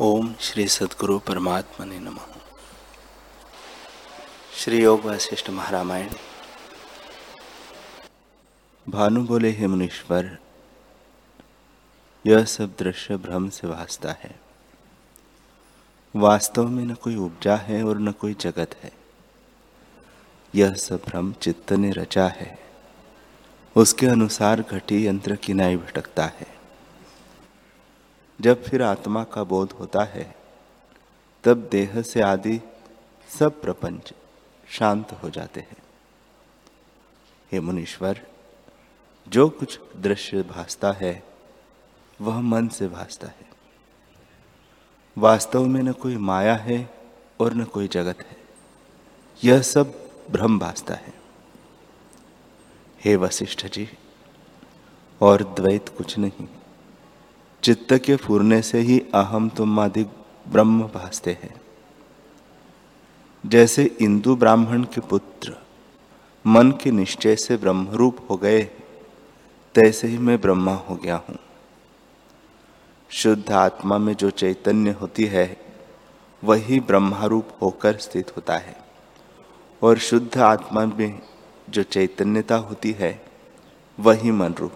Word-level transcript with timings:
ओम 0.00 0.34
श्री 0.40 0.68
सदगुरु 0.68 1.18
परमात्मा 1.18 1.86
ने 1.86 1.98
नम। 1.98 2.18
श्री 4.56 4.82
योग 4.82 5.04
वशिष्ठ 5.04 5.50
महारामायण। 5.50 6.08
भानु 8.88 9.22
बोले, 9.22 9.50
हे 9.50 9.66
मुनीश्वर, 9.66 10.38
यह 12.26 12.44
सब 12.44 12.74
दृश्य 12.78 13.16
भ्रम 13.16 13.48
से 13.48 13.66
वास्ता 13.66 14.12
है। 14.12 14.40
वास्तव 16.16 16.68
में 16.68 16.84
न 16.84 16.94
कोई 16.94 17.16
उपजा 17.16 17.56
है 17.56 17.84
और 17.84 17.98
न 17.98 18.12
कोई 18.12 18.34
जगत 18.34 18.76
है। 18.82 18.92
यह 20.54 20.74
सब 20.74 20.96
भ्रम 20.96 21.32
चित्त 21.32 21.72
ने 21.72 21.90
रचा 21.90 22.28
है। 22.28 22.58
उसके 23.76 24.06
अनुसार 24.06 24.62
घटी 24.62 25.06
यंत्र 25.06 25.36
किनाई 25.36 25.76
भटकता 25.76 26.24
है। 26.24 26.51
जब 28.42 28.64
फिर 28.64 28.82
आत्मा 28.82 29.24
का 29.24 29.44
बोध 29.44 29.72
होता 29.72 30.04
है, 30.04 30.36
तब 31.44 31.68
देह 31.72 32.02
से 32.02 32.20
आदि 32.20 32.60
सब 33.38 33.60
प्रपंच 33.62 34.12
शांत 34.68 35.12
हो 35.12 35.30
जाते 35.30 35.60
हैं। 35.60 35.76
हे 37.52 37.60
मुनीश्वर, 37.60 38.26
जो 39.28 39.48
कुछ 39.48 39.80
दृश्य 39.96 40.42
भासता 40.42 40.92
है, 40.92 41.22
वह 42.20 42.40
मन 42.40 42.68
से 42.68 42.88
भासता 42.88 43.26
है। 43.26 43.50
वास्तव 45.18 45.66
में 45.66 45.82
न 45.82 45.92
कोई 45.92 46.16
माया 46.16 46.56
है 46.56 46.94
और 47.40 47.54
न 47.54 47.64
कोई 47.64 47.88
जगत 47.88 48.18
है। 48.18 48.36
यह 49.44 49.62
सब 49.62 50.10
भ्रम 50.30 50.58
भासता 50.58 50.94
है। 50.94 51.14
हे 53.04 53.16
वशिष्ठ 53.16 53.66
जी, 53.66 53.88
और 55.20 55.42
द्वैत 55.42 55.88
कुछ 55.88 56.18
नहीं। 56.18 56.48
चित्त 57.64 57.92
के 57.92 58.16
फूरने 58.16 58.62
से 58.62 58.78
ही 58.78 59.00
अहम 59.14 59.48
तुम 59.48 59.80
आदि 59.80 60.04
ब्रह्म 60.48 60.82
भासते 60.82 61.30
हैं। 61.30 61.60
जैसे 63.46 63.96
इंदु 64.00 64.36
ब्राह्मण 64.36 64.84
के 64.84 65.00
पुत्र 65.00 65.56
मन 66.46 66.72
के 66.72 66.90
निश्चय 66.90 67.36
से 67.36 67.56
ब्रह्मरूप 67.56 68.26
हो 68.30 68.36
गए 68.36 68.62
तैसे 69.74 70.08
ही 70.08 70.18
मैं 70.18 70.40
ब्रह्मा 70.40 70.74
हो 70.74 70.96
गया 70.96 71.16
हूँ। 71.16 71.38
शुद्ध 73.10 73.52
आत्मा 73.52 73.98
में 73.98 74.14
जो 74.14 74.30
चैतन्य 74.30 74.90
होती 74.90 75.24
है, 75.24 75.56
वही 76.44 76.80
ब्रह्मारूप 76.80 77.48
होकर 77.62 77.96
स्थित 77.96 78.36
होता 78.36 78.56
है। 78.56 78.76
और 79.82 79.98
शुद्ध 79.98 80.38
आत्मा 80.38 80.86
में 80.86 81.22
जो 81.70 81.82
चैतन्यता 81.82 82.56
होती 82.56 82.92
है, 82.92 83.24
वही 84.00 84.30
मन 84.30 84.54
रूप 84.54 84.72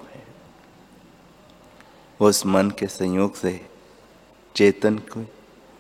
उस 2.21 2.47
मन 2.47 2.71
के 2.71 2.87
संयोग 2.87 3.35
से 3.35 3.67
चेतन 4.55 4.97
को 4.99 5.25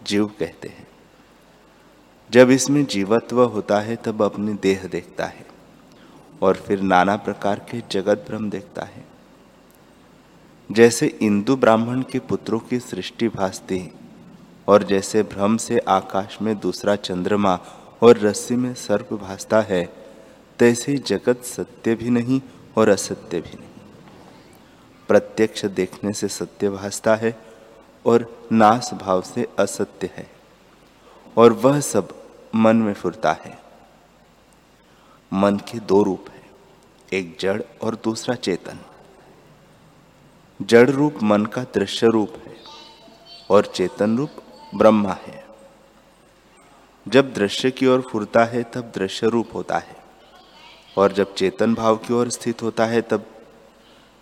जीव 0.06 0.26
कहते 0.26 0.68
हैं। 0.68 0.86
जब 2.30 2.50
इसमें 2.50 2.84
जीवत्व 2.84 3.42
होता 3.44 3.80
है, 3.80 3.96
तब 3.96 4.22
अपने 4.22 4.54
देह 4.54 4.84
देखता 4.84 5.26
है 5.26 5.46
और 6.42 6.56
फिर 6.56 6.80
नाना 6.80 7.16
प्रकार 7.16 7.58
के 7.58 7.82
जगत 7.90 8.24
भ्रम 8.28 8.50
देखता 8.50 8.82
है। 8.82 9.04
जैसे 10.72 11.06
इंदु 11.06 11.56
ब्राह्मण 11.56 12.02
के 12.02 12.18
पुत्रों 12.18 12.58
की 12.58 12.80
सृष्टि 12.80 13.28
भासती 13.28 13.92
और 14.68 14.82
जैसे 14.82 15.22
भ्रम 15.22 15.56
से 15.56 15.78
आकाश 15.78 16.38
में 16.42 16.58
दूसरा 16.58 16.96
चंद्रमा 16.96 17.60
और 18.02 18.18
रस्सी 18.18 18.56
में 18.56 18.74
सर्प 18.74 19.12
भासता 19.12 19.60
है, 19.60 19.84
तैसे 20.58 20.96
जगत 20.96 21.42
सत्य 21.44 21.94
भी 21.94 22.10
नहीं 22.10 22.40
और 22.76 22.88
असत्य 22.88 23.40
भी 23.40 23.56
नहीं। 23.58 23.65
प्रत्यक्ष 25.08 25.64
देखने 25.64 26.12
से 26.12 26.28
सत्य 26.28 26.70
भासता 26.70 27.16
है 27.16 27.42
और 28.06 28.48
नाश 28.52 28.90
भाव 28.94 29.22
से 29.22 29.48
असत्य 29.58 30.10
है। 30.14 30.30
और 31.36 31.52
वह 31.52 31.80
सब 31.80 32.24
मन 32.54 32.76
में 32.76 32.94
फुरता 32.94 33.32
है। 33.32 33.58
मन 35.32 35.56
के 35.56 35.78
दो 35.78 36.02
रूप 36.02 36.26
है, 36.30 36.42
एक 37.12 37.36
जड़ 37.40 37.62
और 37.82 37.94
दूसरा 37.94 38.34
चेतन। 38.34 38.78
जड़ 40.62 40.90
रूप 40.90 41.22
मन 41.22 41.46
का 41.46 41.62
दृश्य 41.62 42.06
रूप 42.06 42.32
है 42.46 42.56
और 43.50 43.66
चेतन 43.66 44.18
रूप 44.18 44.30
ब्रह्मा 44.74 45.12
है। 45.12 45.46
जब 47.08 47.34
दृश्य 47.34 47.70
की 47.70 47.86
ओर 47.86 48.00
फुरता 48.00 48.44
है, 48.44 48.62
तब 48.62 48.92
दृश्य 48.94 49.28
रूप 49.28 49.48
होता 49.54 49.78
है। 49.78 49.96
और 50.98 51.12
जब 51.12 51.34
चेतन 51.34 51.74
भाव 51.74 51.96
की 51.96 52.14
ओर 52.14 52.30
स्थित 52.30 52.62
होता 52.62 52.86
है, 52.86 53.02
तब 53.02 53.35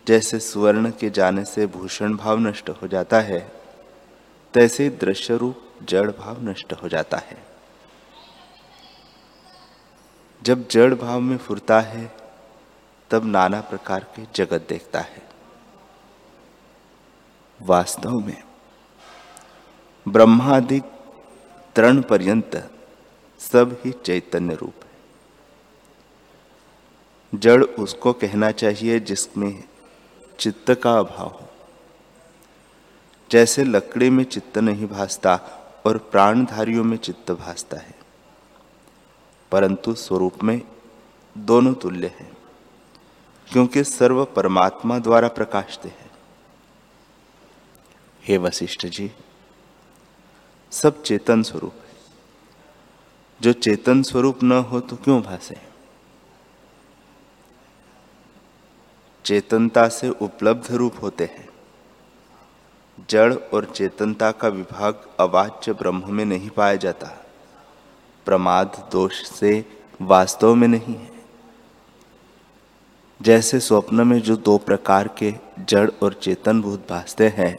जैसे 0.08 0.38
सुवर्ण 0.38 0.90
के 0.90 1.10
जाने 1.10 1.44
से 1.44 1.66
भूषण 1.66 2.16
भाव 2.16 2.38
नष्ट 2.38 2.70
हो 2.70 2.88
जाता 2.88 3.20
है, 3.20 3.52
तैसे 4.54 4.90
दृश्य 4.90 5.36
रूप 5.36 5.64
जड़ 5.82 6.10
भाव 6.10 6.48
नष्ट 6.48 6.72
हो 6.72 6.88
जाता 6.88 7.16
है। 7.16 7.44
जब 10.42 10.68
जड़ 10.68 10.94
भाव 10.94 11.20
में 11.20 11.36
फुरता 11.36 11.80
है, 11.80 12.16
तब 13.10 13.24
नाना 13.24 13.60
प्रकार 13.60 14.06
के 14.16 14.22
जगत 14.34 14.66
देखता 14.68 15.00
है। 15.00 15.22
वास्तव 17.62 18.10
में 18.10 18.42
ब्रह्मादिक 20.08 20.82
तरण 21.74 22.02
पर्यंत 22.02 22.70
सब 23.38 23.80
ही 23.84 23.92
चैतन्य 23.92 24.54
रूप 24.54 24.74
है। 24.84 24.94
जड़ 27.38 27.62
उसको 27.62 28.12
कहना 28.12 28.50
चाहिए 28.50 29.00
जिसमें 29.00 29.64
चित्त 30.38 30.70
का 30.74 30.98
अभाव 30.98 31.28
हो। 31.28 31.48
जैसे 33.30 33.64
लकड़ी 33.64 34.10
में 34.10 34.24
चित्त 34.24 34.58
नहीं 34.58 34.86
भासता 34.86 35.34
और 35.86 35.98
प्राणधारियों 36.12 36.84
में 36.84 36.96
चित्त 36.96 37.30
भासता 37.32 37.76
है, 37.76 37.94
परंतु 39.52 39.94
स्वरूप 39.94 40.42
में 40.42 40.60
दोनों 41.36 41.74
तुल्य 41.74 42.06
हैं, 42.20 42.32
क्योंकि 43.48 43.84
सर्व 43.84 44.24
परमात्मा 44.26 44.98
द्वारा 44.98 45.28
प्रकाशते 45.28 45.88
हैं। 45.88 46.10
हे 48.24 48.38
वशिष्ठ 48.38 48.86
जी, 48.86 49.10
सब 50.72 51.02
चेतन 51.02 51.42
स्वरूप 51.42 51.74
है। 51.74 51.92
जो 53.40 53.52
चेतन 53.52 54.02
स्वरूप 54.02 54.42
न 54.42 54.52
हो 54.62 54.80
तो 54.80 54.96
क्यों 54.96 55.20
भासे? 55.22 55.73
चेतनता 59.24 59.88
से 59.88 60.08
उपलब्ध 60.08 60.72
रूप 60.72 60.94
होते 61.02 61.24
हैं। 61.24 61.48
जड़ 63.10 63.34
और 63.34 63.64
चेतनता 63.64 64.30
का 64.30 64.48
विभाग 64.48 65.00
अवाच्य 65.20 65.72
ब्रह्म 65.72 66.14
में 66.14 66.24
नहीं 66.24 66.50
पाया 66.50 66.76
जाता। 66.76 67.24
प्रमाद 68.26 68.88
दोष 68.92 69.24
से 69.24 69.64
वास्तव 70.02 70.54
में 70.54 70.68
नहीं 70.68 70.94
है। 70.94 71.10
जैसे 73.22 73.60
स्वप्न 73.60 74.06
में 74.06 74.20
जो 74.20 74.36
दो 74.36 74.58
प्रकार 74.58 75.08
के 75.08 75.34
जड़ 75.58 75.90
और 76.02 76.12
चेतन 76.12 76.62
भूत 76.62 76.86
भासते 76.90 77.28
हैं, 77.28 77.58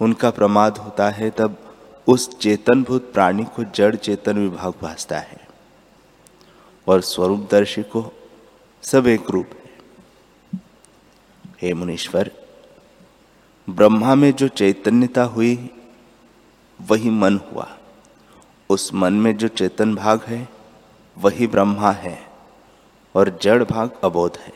उनका 0.00 0.30
प्रमाद 0.30 0.78
होता 0.78 1.10
है 1.10 1.30
तब 1.30 1.76
उस 2.08 2.38
चेतन 2.38 2.82
भूत 2.82 3.12
प्राणी 3.12 3.44
को 3.44 3.64
जड़ 3.64 3.96
चेतन 3.96 4.38
विभाग 4.38 4.72
भासता 4.82 5.18
है। 5.18 5.48
और 6.88 7.00
स्वरूप 7.00 7.48
दर्शी 7.50 7.82
को 7.82 8.12
सब 8.82 9.06
एक 9.06 9.30
रूप। 9.30 9.50
हे 11.62 11.74
मुनीश्वर, 11.74 12.30
ब्रह्मा 13.70 14.14
में 14.14 14.32
जो 14.32 14.48
चैतन्यता 14.48 15.22
हुई, 15.22 15.70
वही 16.80 17.10
मन 17.10 17.38
हुआ। 17.38 17.78
उस 18.70 18.94
मन 18.94 19.12
में 19.12 19.36
जो 19.36 19.48
चेतन 19.48 19.94
भाग 19.94 20.22
है, 20.22 20.48
वही 21.18 21.46
ब्रह्मा 21.46 21.90
है 21.90 22.26
और 23.14 23.38
जड़ 23.42 23.64
भाग 23.64 23.90
अबोध 24.04 24.36
है। 24.36 24.52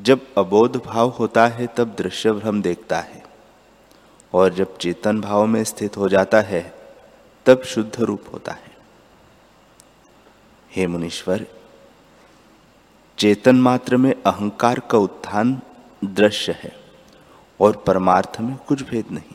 जब 0.00 0.34
अबोध 0.38 0.76
भाव 0.76 1.08
होता 1.08 1.46
है, 1.46 1.66
तब 1.66 1.94
दृश्य 1.94 2.32
भ्रम 2.32 2.62
देखता 2.62 3.00
है 3.00 3.24
और 4.32 4.54
जब 4.54 4.78
चेतन 4.78 5.20
भाव 5.20 5.46
में 5.46 5.64
स्थित 5.64 5.96
हो 5.96 6.08
जाता 6.08 6.40
है, 6.40 6.74
तब 7.46 7.62
शुद्ध 7.62 8.00
रूप 8.00 8.24
होता 8.32 8.52
है। 8.52 8.76
हे 10.70 10.86
मुनीश्वर 10.86 11.46
चेतन 13.18 13.56
मात्र 13.56 13.96
में 13.96 14.22
अहंकार 14.22 14.78
का 14.78 14.98
उत्थान 14.98 15.60
दृश्य 16.04 16.52
है 16.52 16.76
और 17.60 17.76
परमार्थ 17.76 18.40
में 18.40 18.56
कुछ 18.56 18.82
भेद 18.82 19.04
नहीं। 19.10 19.34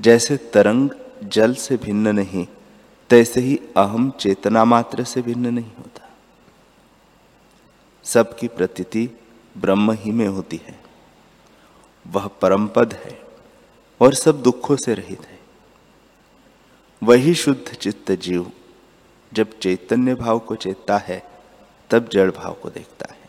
जैसे 0.00 0.36
तरंग 0.36 0.90
जल 1.24 1.54
से 1.54 1.76
भिन्न 1.76 2.08
नहीं, 2.08 2.46
तैसे 3.10 3.40
ही 3.40 3.60
अहम 3.76 4.10
चेतना 4.10 4.64
मात्र 4.64 5.04
से 5.04 5.22
भिन्न 5.22 5.54
नहीं 5.54 5.72
होता। 5.78 6.10
सबकी 8.04 8.48
प्रतीति 8.48 9.10
ब्रह्म 9.58 9.92
ही 9.92 10.10
में 10.10 10.28
होती 10.28 10.60
है। 10.66 10.80
वह 12.06 12.26
परम 12.26 12.66
पद 12.66 12.92
है 13.04 13.20
और 14.00 14.14
सब 14.14 14.42
दुखों 14.42 14.76
से 14.76 14.94
रहित 14.94 15.26
है। 15.26 15.38
वही 17.02 17.34
शुद्ध 17.34 17.74
चित्त 17.74 18.12
जीव 18.12 18.52
जब 19.32 19.58
चैतन्य 19.58 20.14
भाव 20.14 20.38
को 20.38 20.54
चेतता 20.54 20.98
है 20.98 21.35
तब 21.90 22.08
जड़ 22.08 22.30
भाव 22.30 22.54
को 22.54 22.70
देखता 22.70 23.14
है। 23.14 23.28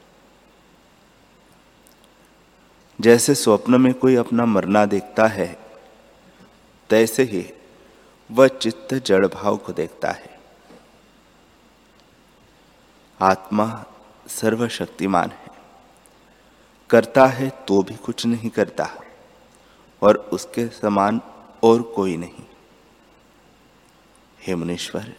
जैसे 3.02 3.36
स्वप्न 3.36 3.82
में 3.82 3.94
कोई 3.94 4.16
अपना 4.16 4.46
मरना 4.46 4.86
देखता 4.86 5.28
है, 5.28 5.60
तैसे 6.90 7.24
ही 7.24 7.54
वह 8.32 8.48
चित्त 8.48 8.94
जड़ 8.94 9.28
भाव 9.28 9.58
को 9.58 9.74
देखता 9.74 10.12
है। 10.12 10.40
आत्मा 13.22 13.86
सर्वशक्तिमान 14.28 15.30
है। 15.30 15.52
करता 16.90 17.26
है 17.26 17.50
तो 17.50 17.84
भी 17.84 17.96
कुछ 17.96 18.26
नहीं 18.26 18.50
करता 18.50 18.90
और 20.02 20.16
उसके 20.16 20.68
समान 20.68 21.22
और 21.64 21.82
कोई 21.82 22.18
नहीं। 22.18 22.46
हे 24.42 24.56
मुनीश्वर 24.56 25.16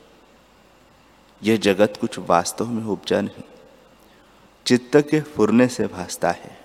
यह 1.43 1.57
जगत 1.57 1.95
कुछ 2.01 2.19
वास्तव 2.19 2.67
में 2.67 2.85
उपजा 2.85 3.21
नहीं, 3.21 3.43
चित्त 4.67 4.97
के 4.97 5.21
फुरने 5.21 5.69
से 5.69 5.87
भासता 5.87 6.31
है। 6.31 6.59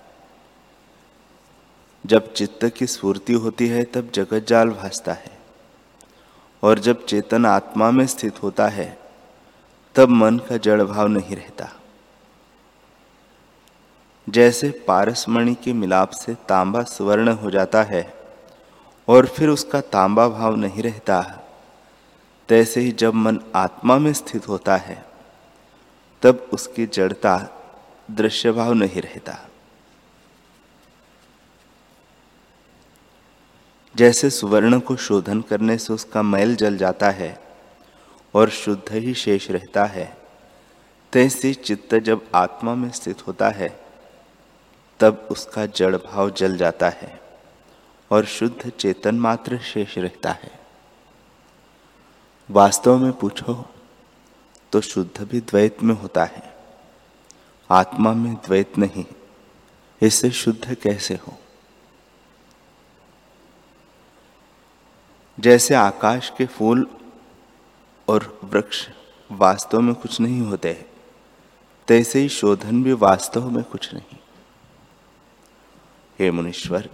जब 2.06 2.32
चित्त 2.32 2.64
की 2.64 2.86
स्फूर्ति 2.86 3.32
होती 3.32 3.66
है, 3.66 3.84
तब 3.84 4.10
जगत 4.14 4.46
जाल 4.48 4.70
भासता 4.70 5.12
है। 5.12 5.38
और 6.62 6.78
जब 6.78 7.06
चेतन 7.06 7.46
आत्मा 7.46 7.90
में 7.90 8.06
स्थित 8.06 8.42
होता 8.42 8.68
है, 8.68 8.98
तब 9.94 10.08
मन 10.08 10.38
का 10.38 10.56
जड़ 10.56 10.82
भाव 10.82 11.06
नहीं 11.06 11.36
रहता। 11.36 11.68
जैसे 14.28 14.84
पारसमणि 14.88 15.54
के 15.54 15.72
मिलाप 15.72 16.10
से 16.10 16.34
तांबा 16.34 16.82
स्वर्ण 16.82 17.28
हो 17.28 17.50
जाता 17.50 17.82
है, 17.82 18.14
और 19.08 19.26
फिर 19.26 19.48
उसका 19.48 19.80
तांबा 19.80 20.28
भाव 20.28 20.56
नहीं 20.56 20.82
रहता। 20.82 21.43
तैसे 22.48 22.80
ही 22.80 22.92
जब 22.92 23.14
मन 23.14 23.40
आत्मा 23.54 23.98
में 23.98 24.12
स्थित 24.12 24.48
होता 24.48 24.76
है, 24.76 25.04
तब 26.22 26.50
उसकी 26.52 26.86
जड़ता 26.86 27.48
दृश्य 28.10 28.52
भाव 28.52 28.72
नहीं 28.72 29.02
रहता। 29.02 29.48
जैसे 33.96 34.30
सुवर्ण 34.30 34.80
को 34.80 34.96
शोधन 34.96 35.40
करने 35.40 35.78
से 35.78 35.92
उसका 35.92 36.22
मैल 36.22 36.56
जल 36.56 36.76
जाता 36.76 37.10
है 37.10 37.40
और 38.34 38.50
शुद्ध 38.50 38.92
ही 38.92 39.14
शेष 39.14 39.50
रहता 39.50 39.84
है, 39.84 40.16
तैसे 41.12 41.54
चित्त 41.54 41.94
जब 41.94 42.26
आत्मा 42.34 42.74
में 42.74 42.90
स्थित 42.90 43.26
होता 43.26 43.48
है, 43.48 43.80
तब 45.00 45.28
उसका 45.30 45.66
जड़ 45.66 45.96
भाव 45.96 46.30
जल 46.30 46.56
जाता 46.56 46.88
है 46.88 47.20
और 48.10 48.24
शुद्ध 48.24 48.70
चेतन 48.70 49.14
मात्र 49.14 49.58
शेष 49.58 49.98
रहता 49.98 50.32
है। 50.32 50.63
वास्तव 52.50 52.98
में 52.98 53.12
पूछो 53.12 53.64
तो 54.72 54.80
शुद्ध 54.80 55.22
भी 55.22 55.40
द्वैत 55.40 55.82
में 55.82 55.94
होता 55.94 56.24
है। 56.24 56.54
आत्मा 57.70 58.12
में 58.12 58.34
द्वैत 58.34 58.78
नहीं, 58.78 59.04
इससे 60.02 60.30
शुद्ध 60.30 60.74
कैसे 60.74 61.14
हो? 61.14 61.38
जैसे 65.40 65.74
आकाश 65.74 66.32
के 66.38 66.46
फूल 66.46 66.86
और 68.08 68.40
वृक्ष 68.44 68.88
वास्तव 69.30 69.80
में 69.80 69.94
कुछ 69.94 70.20
नहीं 70.20 70.40
होते 70.40 70.68
हैं, 70.68 70.86
तैसे 71.88 72.20
ही 72.20 72.28
शोधन 72.28 72.82
भी 72.82 72.92
वास्तव 72.92 73.50
में 73.50 73.64
कुछ 73.64 73.94
नहीं। 73.94 74.18
हे 76.18 76.30
मुनीश्वर, 76.30 76.88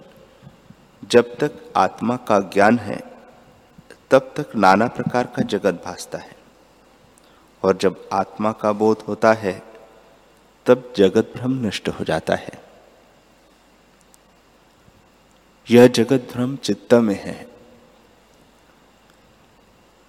जब 1.05 1.37
तक 1.37 1.73
आत्मा 1.77 2.17
का 2.17 2.41
ज्ञान 2.41 2.79
है 2.79 3.10
तब 4.11 4.35
तक 4.37 4.57
नाना 4.57 4.87
प्रकार 4.87 5.27
का 5.27 5.43
जगत 5.43 5.83
भासता 5.85 6.19
है। 6.19 6.37
और 7.63 7.77
जब 7.77 8.09
आत्मा 8.13 8.53
का 8.53 8.73
बोध 8.73 8.99
होता 9.09 9.33
है, 9.33 9.63
तब 10.67 10.93
जगत 10.97 11.33
भ्रम 11.37 11.67
नष्ट 11.67 11.89
हो 11.89 12.05
जाता 12.05 12.35
है। 12.35 12.51
यह 15.71 15.87
जगत 15.87 16.29
भ्रम 16.33 16.57
चित्त 16.57 16.95
में 16.95 17.23
है। 17.23 17.49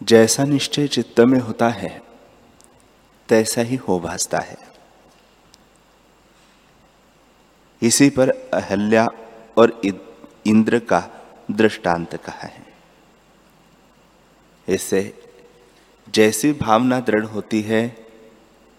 जैसा 0.04 0.44
निश्चय 0.44 0.88
चित्त 0.88 1.20
में 1.20 1.40
होता 1.40 1.70
है, 1.70 2.02
तैसा 3.30 3.62
ही 3.62 3.76
हो 3.76 4.00
भासता 4.00 4.40
है। 4.40 4.58
इसी 7.82 8.10
पर 8.10 8.30
अहल्या 8.30 9.08
और 9.58 9.82
इंद्र 10.48 10.80
का 10.80 11.10
दृष्टांत 11.52 12.16
कहा 12.16 12.48
है। 12.48 12.71
इससे 14.68 15.02
जैसी 16.08 16.52
भावना 16.54 17.00
दृढ़ 17.00 17.26
होती 17.26 17.62
है, 17.62 17.88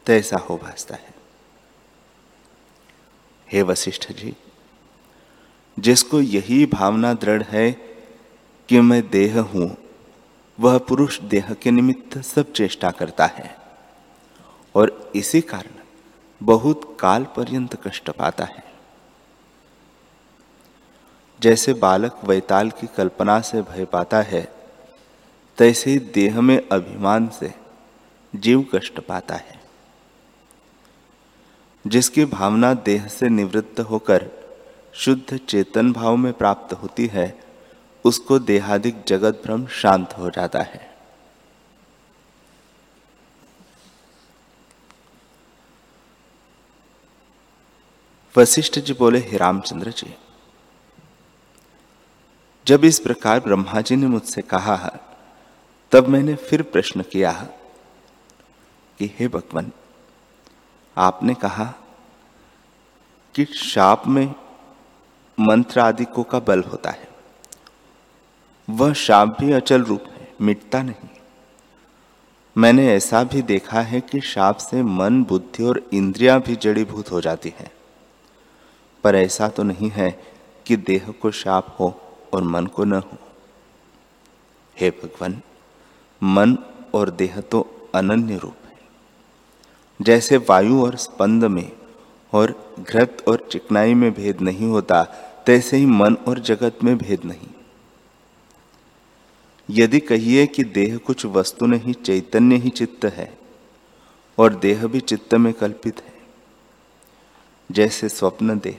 तैसा 0.07 0.37
हो 0.39 0.57
भासता 0.57 0.95
है। 0.95 1.15
हे 3.49 3.63
वशिष्ठ 3.63 4.11
जी, 4.13 4.35
जिसको 5.79 6.21
यही 6.21 6.65
भावना 6.67 7.13
दृढ़ 7.15 7.43
है 7.43 7.71
कि 8.69 8.81
मैं 8.81 9.03
देह 9.11 9.41
हूँ, 9.41 9.77
वह 10.59 10.79
पुरुष 10.79 11.21
देह 11.21 11.53
के 11.53 11.71
निमित्त 11.71 12.19
सब 12.19 12.53
चेष्टा 12.53 12.91
करता 12.91 13.27
है 13.27 13.55
और 14.75 15.13
इसी 15.17 15.41
कारण 15.43 15.81
बहुत 16.41 16.97
काल 17.01 17.25
पर्यंत 17.37 17.75
कष्ट 17.87 18.11
पाता 18.11 18.45
है। 18.45 18.65
जैसे 21.41 21.73
बालक 21.75 22.21
वैताल 22.25 22.71
की 22.71 22.87
कल्पना 22.87 23.41
से 23.41 23.63
भय 23.63 23.85
पाता 23.85 24.21
है 24.23 24.43
तैसे 25.59 25.91
ही 25.91 25.99
देह 25.99 26.41
में 26.41 26.69
अभिमान 26.69 27.29
से 27.29 27.55
जीव 28.37 28.67
कष्ट 28.75 29.01
पाता 29.01 29.35
है। 29.35 29.61
जिसकी 31.87 32.25
भावना 32.25 32.75
देह 32.75 33.07
से 33.07 33.29
निवृत्त 33.29 33.81
होकर 33.81 34.31
शुद्ध 34.95 35.37
चेतन 35.37 35.93
भाव 35.93 36.17
में 36.17 36.33
प्राप्त 36.33 36.73
होती 36.73 37.07
है, 37.07 37.45
उसको 38.05 38.39
देहादिक 38.39 39.05
जगत 39.09 39.43
भ्रम 39.45 39.67
शांत 39.67 40.13
हो 40.13 40.31
जाता 40.31 40.63
है। 40.63 40.93
वशिष्ठ 48.39 48.79
जी 48.79 48.93
बोले, 48.93 49.19
हे 49.19 49.37
रामचंद्र 49.37 49.91
जी, 49.91 50.15
जब 52.67 52.85
इस 52.85 52.99
प्रकार 52.99 53.41
ब्रह्मा 53.41 53.81
जी 53.81 53.97
ने 53.97 54.07
मुझसे 54.07 54.43
कहा 54.43 54.99
तब 55.93 56.09
मैंने 56.09 56.35
फिर 56.35 56.63
प्रश्न 56.63 57.03
किया 57.03 57.33
कि, 58.99 59.17
हे 59.19 59.29
भगवान, 59.29 59.73
आपने 60.97 61.35
कहा 61.35 61.75
कि 63.35 63.45
शाप 63.45 64.07
में 64.07 64.35
मंत्र 65.41 65.81
आदि 65.81 66.05
को 66.05 66.23
का 66.23 66.39
बल 66.39 66.63
होता 66.63 66.91
है। 66.91 67.09
वह 68.71 68.93
शाप 68.93 69.37
भी 69.41 69.53
अचल 69.53 69.83
रूप 69.83 70.05
है, 70.07 70.33
मिटता 70.41 70.83
नहीं। 70.83 71.09
मैंने 72.59 72.95
ऐसा 72.95 73.25
भी 73.25 73.43
देखा 73.43 73.81
है 73.81 74.01
कि 74.01 74.21
शाप 74.21 74.57
से 74.57 74.83
मन, 74.83 75.25
बुद्धि 75.25 75.65
और 75.65 75.89
इंद्रियाँ 75.93 76.41
भी 76.41 76.57
जड़ीभूत 76.57 77.11
हो 77.11 77.21
जाती 77.21 77.55
है। 77.59 77.73
पर 79.05 79.17
ऐसा 79.17 79.49
तो 79.49 79.63
नहीं 79.63 79.91
है 79.91 80.23
कि 80.67 80.77
देह 80.77 81.15
को 81.23 81.31
शाप 81.31 81.77
हो 81.81 82.01
और 82.33 82.43
मन 82.43 82.67
को 82.67 82.85
न 82.85 82.93
हो। 82.93 83.19
हे 84.81 84.91
भगवान 84.91 85.43
मन 86.23 86.59
और 86.95 87.11
देह 87.11 87.41
तो 87.41 87.91
अनन्य 87.95 88.37
रूप 88.37 88.57
है। 88.67 88.79
जैसे 90.03 90.37
वायु 90.37 90.83
और 90.85 90.97
स्पंद 90.97 91.45
में 91.45 91.73
और 92.33 92.75
घृत 92.81 93.25
और 93.29 93.49
चिकनाई 93.53 93.95
में 93.95 94.15
भेद 94.15 94.41
नहीं 94.41 94.69
होता, 94.69 95.03
तैसे 95.47 95.77
ही 95.77 95.87
मन 95.87 96.15
और 96.15 96.39
जगत 96.39 96.79
में 96.85 96.99
भेद 96.99 97.25
नहीं। 97.25 97.49
यदि 99.71 100.01
कहिए 100.01 100.47
कि 100.47 100.65
देह 100.65 100.97
कुछ 100.97 101.27
वस्तु 101.27 101.67
नहीं, 101.67 101.93
चैतन्य 101.93 102.57
ही 102.57 102.71
चित्त 102.71 103.05
है 103.05 103.39
और 104.39 104.55
देह 104.55 104.87
भी 104.87 105.01
चित्त 105.01 105.35
में 105.35 105.53
कल्पित 105.53 106.01
है। 106.01 106.13
जैसे 107.71 108.09
स्वप्न 108.09 108.59
देह, 108.59 108.79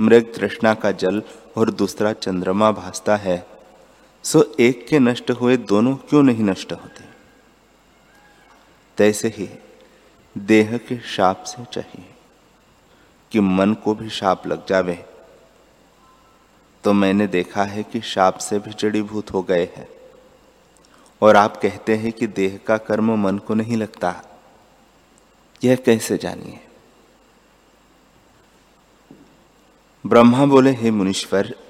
मृग 0.00 0.34
तृष्णा 0.34 0.74
का 0.74 0.90
जल 0.90 1.22
और 1.56 1.70
दूसरा 1.70 2.12
चंद्रमा 2.12 2.72
भासता 2.72 3.16
है 3.16 3.57
सो 4.28 4.56
एक 4.60 4.88
के 4.88 4.98
नष्ट 4.98 5.30
हुए 5.30 5.56
दोनों 5.56 5.96
क्यों 5.96 6.22
नहीं 6.22 6.44
नष्ट 6.44 6.72
होते? 6.72 7.04
तैसे 8.96 9.28
ही 9.28 9.48
देह 10.38 10.78
के 10.78 10.98
शाप 10.98 11.42
से 11.42 11.64
चाहिए 11.72 12.14
कि 13.32 13.40
मन 13.40 13.74
को 13.74 13.94
भी 13.94 14.10
शाप 14.10 14.46
लग 14.46 14.66
जावे। 14.66 15.06
तो 16.84 16.92
मैंने 16.92 17.26
देखा 17.26 17.64
है 17.64 17.82
कि 17.82 18.00
शाप 18.00 18.38
से 18.38 18.58
भी 18.58 18.70
जड़ीभूत 18.70 19.32
हो 19.32 19.42
गए 19.42 19.68
हैं। 19.76 19.88
और 21.22 21.36
आप 21.36 21.56
कहते 21.56 21.94
हैं 21.94 22.12
कि 22.12 22.26
देह 22.26 22.60
का 22.66 22.78
कर्म 22.78 23.18
मन 23.18 23.38
को 23.38 23.54
नहीं 23.54 23.76
लगता। 23.76 24.22
यह 25.64 25.76
कैसे 25.76 26.18
जानिए? 26.18 26.60
ब्रह्मा 30.06 30.46
बोले, 30.46 30.70
हे 30.70 30.90
मुनीश्वर 30.90 31.67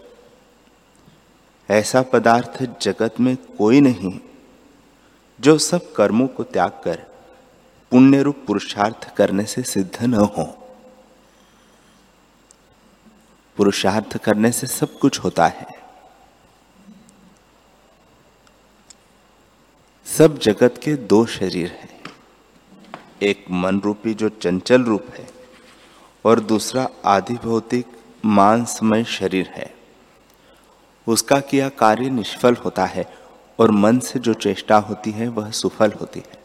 ऐसा 1.71 2.03
पदार्थ 2.03 2.83
जगत 2.83 3.15
में 3.21 3.37
कोई 3.37 3.81
नहीं 3.81 4.21
जो 5.41 5.59
सब 5.59 5.93
कर्मों 5.93 6.29
को 6.29 6.43
त्याग 6.43 6.71
कर 6.71 7.07
पुण्य 7.91 8.23
रूप 8.23 8.37
पुरुषार्थ 8.47 9.15
करने 9.15 9.45
से 9.45 9.63
सिद्ध 9.63 10.05
न 10.05 10.15
हो। 10.15 10.45
पुरुषार्थ 13.57 14.17
करने 14.17 14.53
से 14.53 14.67
सब 14.67 14.99
कुछ 14.99 15.19
होता 15.19 15.47
है। 15.47 15.67
सब 20.07 20.39
जगत 20.39 20.81
के 20.85 20.95
दो 20.97 21.27
शरीर 21.27 21.69
हैं। 21.69 22.03
एक 23.23 23.45
मन 23.51 23.81
रूपी 23.81 24.15
जो 24.15 24.29
चंचल 24.29 24.83
रूप 24.83 25.07
है 25.19 25.31
और 26.25 26.41
दूसरा 26.41 26.89
आधि 27.05 27.35
भौतिक 27.35 27.87
मांसमय 28.25 29.05
शरीर 29.05 29.47
है। 29.47 29.78
उसका 31.09 31.41
किया 31.41 31.69
कार्य 31.69 32.11
निष्फल 32.11 32.55
होता 32.55 32.85
है 32.87 33.07
और 33.59 33.71
मन 33.71 33.99
से 33.99 34.19
जो 34.19 34.35
चेष्टा 34.35 34.77
होती 34.79 35.11
है, 35.11 35.29
वह 35.29 35.51
सुफल 35.51 35.93
होती 35.93 36.21
है। 36.21 36.39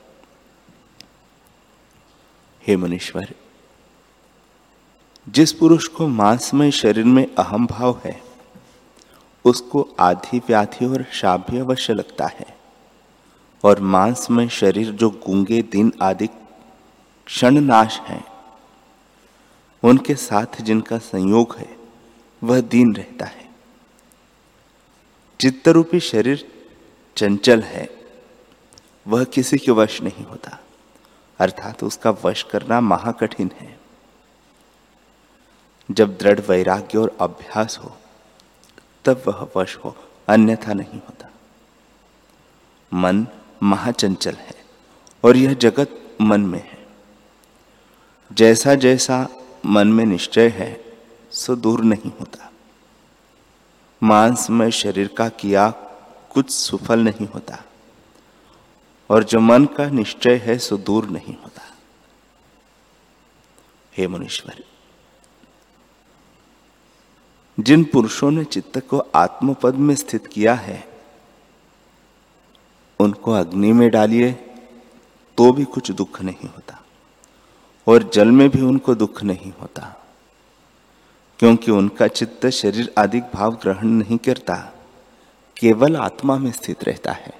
हे 2.67 2.77
मनीश्वर, 2.77 3.33
जिस 5.29 5.53
पुरुष 5.53 5.87
को 5.87 6.07
मांसमय 6.07 6.71
शरीर 6.71 7.05
में 7.05 7.25
अहम 7.35 7.67
भाव 7.67 8.01
है, 8.05 8.21
उसको 9.45 9.87
आधी 9.99 10.39
व्याधि 10.39 10.85
और 10.85 11.05
शाभ्य 11.11 11.59
अवश्य 11.59 11.93
लगता 11.93 12.25
है 12.25 12.57
और 13.63 13.79
मांसमय 13.79 14.47
शरीर 14.49 14.91
जो 14.91 15.09
गूँगे 15.09 15.61
दिन 15.61 15.93
आदि 16.01 16.27
क्षण 16.27 17.59
नाश 17.61 17.99
है, 17.99 18.23
उनके 19.83 20.15
साथ 20.15 20.61
जिनका 20.61 20.97
संयोग 20.97 21.55
है, 21.55 21.75
वह 22.43 22.61
दीन 22.61 22.95
रहता 22.95 23.25
है। 23.25 23.42
चित्तरूपी 25.43 25.99
शरीर 25.99 26.51
चंचल 27.15 27.61
है, 27.61 27.89
वह 29.07 29.23
किसी 29.23 29.57
के 29.57 29.71
वश 29.71 30.01
नहीं 30.01 30.25
होता, 30.25 30.59
अर्थात 31.39 31.79
तो 31.79 31.87
उसका 31.87 32.09
वश 32.09 32.43
करना 32.43 32.81
महाकठिन 32.81 33.51
है। 33.59 33.79
जब 35.91 36.17
दृढ़ 36.17 36.39
वैराग्य 36.39 36.97
और 36.97 37.17
अभ्यास 37.21 37.77
हो, 37.77 37.97
तब 39.05 39.23
वह 39.27 39.49
वश 39.57 39.75
हो, 39.77 39.95
अन्यथा 40.27 40.73
नहीं 40.73 40.99
होता। 40.99 41.29
मन 42.93 43.27
महाचंचल 43.63 44.33
है 44.33 44.55
और 45.23 45.37
यह 45.37 45.53
जगत 45.53 46.17
मन 46.21 46.41
में 46.41 46.69
है। 46.69 46.87
जैसा 48.31 48.75
जैसा 48.75 49.27
मन 49.65 49.87
में 49.87 50.05
निश्चय 50.05 50.47
है, 50.47 50.95
सो 51.31 51.55
दूर 51.55 51.83
नहीं 51.83 52.11
होता। 52.19 52.52
मांस 54.03 54.49
में 54.49 54.69
शरीर 54.69 55.07
का 55.07 55.29
किया 55.29 55.69
कुछ 56.29 56.49
सुफल 56.49 56.99
नहीं 56.99 57.27
होता। 57.27 57.63
और 59.09 59.23
जो 59.23 59.39
मन 59.39 59.65
का 59.65 59.89
निश्चय 59.89 60.35
है, 60.35 60.57
सो 60.57 60.77
दूर 60.77 61.05
नहीं 61.05 61.35
होता। 61.43 61.61
हे 63.97 64.07
मुनीश्वर, 64.07 64.63
जिन 67.59 67.83
पुरुषों 67.83 68.31
ने 68.31 68.43
चित्त 68.43 68.79
को 68.79 68.99
आत्मपद 69.15 69.75
में 69.75 69.95
स्थित 69.95 70.27
किया 70.27 70.53
है, 70.53 71.01
उनको 72.99 73.31
अग्नि 73.31 73.73
में 73.73 73.89
डालिए 73.89 74.31
तो 75.37 75.53
भी 75.53 75.63
कुछ 75.63 75.91
दुख 75.91 76.21
नहीं 76.21 76.49
होता। 76.49 76.79
और 77.87 78.03
जल 78.03 78.31
में 78.31 78.49
भी 78.49 78.61
उनको 78.61 78.95
दुख 78.95 79.23
नहीं 79.23 79.53
होता। 79.61 80.02
क्योंकि 81.43 81.71
उनका 81.71 82.07
चित्त 82.07 82.47
शरीर 82.47 82.93
आदि 82.97 83.21
भाव 83.21 83.55
ग्रहण 83.55 83.87
नहीं 83.87 84.17
करता, 84.17 84.55
केवल 85.57 85.97
आत्मा 85.97 86.37
में 86.37 86.51
स्थित 86.51 86.83
रहता 86.83 87.11
है। 87.11 87.33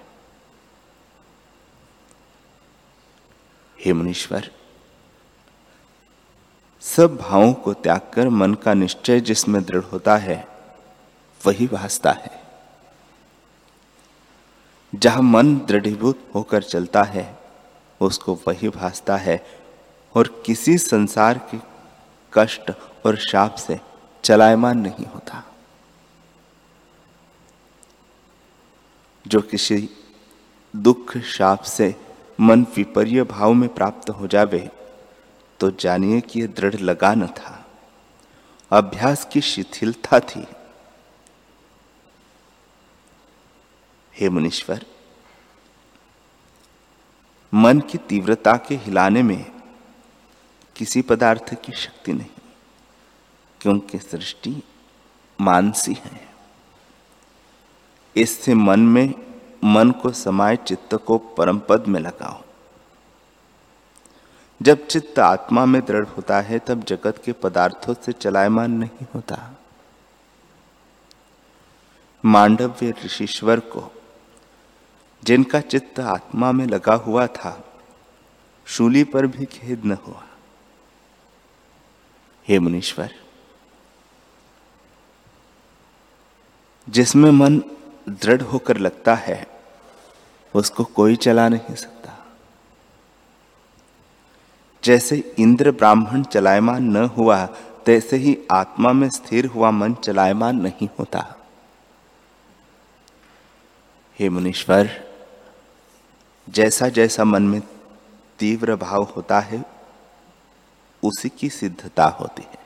हे 3.86 3.94
मुनीश्वर, 3.94 4.52
सब 6.82 7.16
भावों 7.16 7.54
को 7.54 7.74
त्याग 7.74 8.02
कर 8.14 8.30
मन 8.30 8.54
का 8.54 8.74
निश्चय 8.74 9.20
जिसमें 9.20 9.64
दृढ़ 9.64 9.84
होता 9.84 10.18
है, 10.18 10.48
वही 11.46 11.68
भासता 11.68 12.12
है। 12.12 12.44
जहाँ 14.96 15.22
मन 15.22 15.56
दृढ़ीभूत 15.58 16.32
होकर 16.36 16.64
चलता 16.64 17.04
है, 17.04 17.40
उसको 18.02 18.40
वही 18.48 18.70
भासता 18.70 19.18
है 19.18 19.46
और 20.16 20.44
किसी 20.46 20.78
संसार 20.78 21.38
के 21.38 21.58
कष्ट 22.34 22.72
और 23.06 23.18
शाप 23.18 23.56
से 23.56 23.93
चलायमान 24.24 24.78
नहीं 24.78 25.06
होता। 25.06 25.44
जो 29.28 29.42
किसी 29.42 29.90
दुख, 30.76 31.18
शाप 31.18 31.64
से 31.64 31.96
मन 32.40 32.64
विपर्य 32.64 33.24
भाव 33.24 33.54
में 33.54 33.74
प्राप्त 33.74 34.10
हो 34.10 34.28
जावे 34.28 34.70
तो 35.60 35.72
जानिए 35.72 36.22
कि 36.22 36.42
यह 36.42 36.48
दृढ़ 36.48 36.76
लगा 36.76 37.14
न 37.14 37.28
था। 37.28 37.66
अभ्यास 38.72 39.28
की 39.34 39.42
शिथिलता 39.42 40.20
थी। 40.20 40.48
हे 44.20 44.30
मुनीश्वर, 44.30 44.86
मन 47.54 47.80
की 47.80 47.98
तीव्रता 47.98 48.54
के 48.58 48.76
हिलाने 48.76 49.24
में 49.24 49.52
किसी 50.76 51.02
पदार्थ 51.02 51.54
की 51.54 51.72
शक्ति 51.72 52.14
नहीं। 52.14 52.43
क्योंकि 53.64 54.00
सृष्टि 54.00 54.64
मानसी 55.42 55.94
है। 55.94 56.30
इससे 58.16 58.54
मन 58.54 58.80
में, 58.80 59.14
मन 59.64 59.92
को 59.92 60.12
समाये 60.12 60.56
चित्त 60.56 60.96
को 60.96 61.18
परम 61.18 61.60
पद 61.60 61.88
में 61.88 62.00
लगाओ। 62.00 62.44
जब 64.62 64.88
चित्त 64.88 65.20
आत्मा 65.20 65.66
में 65.66 65.86
दृढ़ 65.86 66.06
होता 66.06 66.42
है, 66.42 66.60
तब 66.60 66.84
जगत 66.84 67.22
के 67.26 67.32
पदार्थों 67.32 67.94
से 67.94 68.12
चलायमान 68.12 68.72
नहीं 68.72 69.06
होता। 69.16 69.58
मांडव्य 72.26 72.94
ऋषिश्वर 73.06 73.60
को, 73.60 74.02
जिनका 75.24 75.60
चित्त 75.60 76.00
आत्मा 76.00 76.52
में 76.52 76.66
लगा 76.66 76.94
हुआ 76.94 77.28
था, 77.28 77.82
शूली 78.66 79.04
पर 79.04 79.28
भी 79.28 79.46
खेद 79.46 79.86
न 79.86 79.92
हुआ। 79.92 80.24
हे 82.48 82.60
मुनीश्वर 82.60 83.23
जिसमें 86.90 87.32
मन 87.32 87.60
दृढ़ 88.10 88.42
होकर 88.42 88.78
लगता 88.78 89.16
है, 89.16 89.48
उसको 90.56 90.84
कोई 90.84 91.16
चला 91.16 91.50
नहीं 91.50 91.76
सकता। 91.76 92.26
जैसे 94.84 95.34
इंद्र 95.40 95.72
ब्राह्मण 95.72 96.24
चलायमान 96.24 96.84
न 96.84 97.06
हुआ, 97.06 97.46
तैसे 97.86 98.18
ही 98.18 98.38
आत्मा 98.52 98.94
में 98.94 99.10
स्थिर 99.10 99.46
हुआ 99.46 99.72
मन 99.72 99.94
चलायमान 99.94 100.62
नहीं 100.62 100.90
होता। 101.00 101.36
हे 104.20 104.30
मुनीश्वर 104.30 104.90
जैसा 106.50 106.90
जैसा 106.90 107.24
मन 107.24 107.44
में 107.44 107.62
तीव्र 108.40 108.76
भाव 108.76 109.04
होता 109.04 109.40
है, 109.40 109.66
उसी 111.04 111.30
की 111.30 111.50
सिद्धता 111.50 112.06
होती 112.06 112.42
है। 112.42 112.60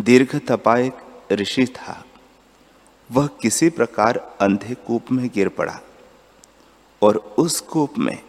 दीर्घ 0.00 0.40
तपा 0.48 0.78
एक 0.78 1.09
ऋषि 1.32 1.66
था। 1.66 2.04
वह 3.12 3.26
किसी 3.26 3.70
प्रकार 3.70 4.36
अंधे 4.40 4.74
कूप 4.74 5.12
में 5.12 5.28
गिर 5.28 5.48
पड़ा 5.48 5.80
और 7.02 7.16
उस 7.16 7.60
कूप 7.60 7.98
में 7.98 8.22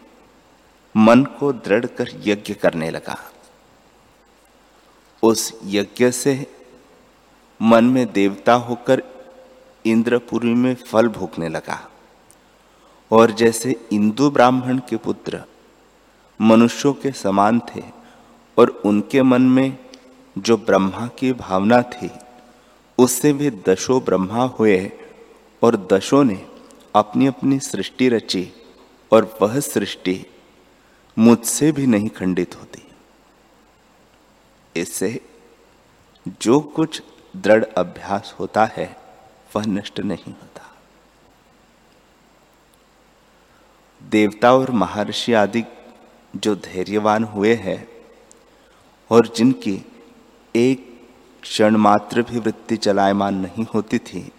मन 0.98 1.24
को 1.24 1.54
दृढ़ 1.54 1.86
कर 1.86 2.10
यज्ञ 2.24 2.54
करने 2.54 2.90
लगा। 2.90 3.18
उस 5.24 5.60
यज्ञ 5.66 6.12
से 6.12 6.48
मन 7.62 7.86
में 7.86 8.12
देवता 8.12 8.54
होकर 8.54 9.04
इंद्रपुरी 9.86 10.54
में 10.54 10.76
फल 10.76 11.08
भोगने 11.08 11.50
लगा 11.50 11.90
और 13.12 13.32
जैसे 13.32 13.88
इंदु 13.94 14.30
ब्राह्मण 14.30 14.78
के 14.78 14.98
पुत्र 14.98 15.44
मनुष्यों 16.42 16.94
के 16.94 17.12
समान 17.12 17.60
थे 17.60 17.84
और 18.58 18.70
उनके 18.70 19.22
मन 19.22 19.42
में 19.42 19.78
जो 20.38 20.58
ब्रह्मा 20.58 21.08
की 21.08 21.34
भावना 21.34 21.82
थी 21.82 22.12
उससे 23.02 23.32
वे 23.32 23.50
दशो 23.52 24.00
ब्रह्मा 24.00 24.44
हुए 24.44 24.92
और 25.64 25.76
दशों 25.92 26.24
ने 26.24 26.46
अपनी 26.96 27.28
अपनी 27.28 27.60
सृष्टि 27.60 28.10
रची 28.10 28.52
और 29.12 29.38
वह 29.42 29.60
सृष्टि 29.60 30.26
मुझसे 31.18 31.72
भी 31.72 31.86
नहीं 31.86 32.10
खंडित 32.10 32.56
होती। 32.56 32.84
इससे 34.76 35.20
जो 36.42 36.60
कुछ 36.60 37.02
दृढ़ 37.38 37.64
अभ्यास 37.64 38.36
होता 38.40 38.66
है, 38.66 38.98
वह 39.56 39.66
नष्ट 39.66 40.00
नहीं 40.00 40.34
होता। 40.34 40.76
देवता 44.02 44.54
और 44.54 44.72
महर्षि 44.72 45.34
आदि 45.34 45.64
जो 46.36 46.56
धैर्यवान 46.56 47.24
हुए 47.24 47.54
हैं 47.56 47.88
और 49.10 49.28
जिनकी 49.28 49.86
एक 50.56 50.91
क्षण 51.42 51.76
मात्र 51.76 52.22
भी 52.22 52.40
वृत्ति 52.40 52.78
चलायमान 52.78 53.36
नहीं 53.36 53.66
होती 53.74 54.00
थी। 54.00 54.32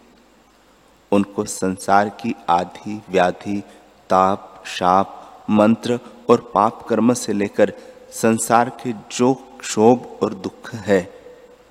उनको 1.13 1.45
संसार 1.45 2.09
की 2.09 2.35
आधि, 2.49 3.03
व्याधि, 3.11 3.63
ताप, 4.11 4.65
शाप, 4.67 5.19
मंत्र 5.51 5.99
और 6.31 6.51
पाप 6.55 6.83
कर्म 6.83 7.15
से 7.15 7.33
लेकर 7.33 7.73
संसार 8.13 8.69
के 8.69 8.93
जो 8.93 9.35
क्षोभ 9.61 10.19
और 10.23 10.35
दुख 10.35 10.75
है, 10.75 11.15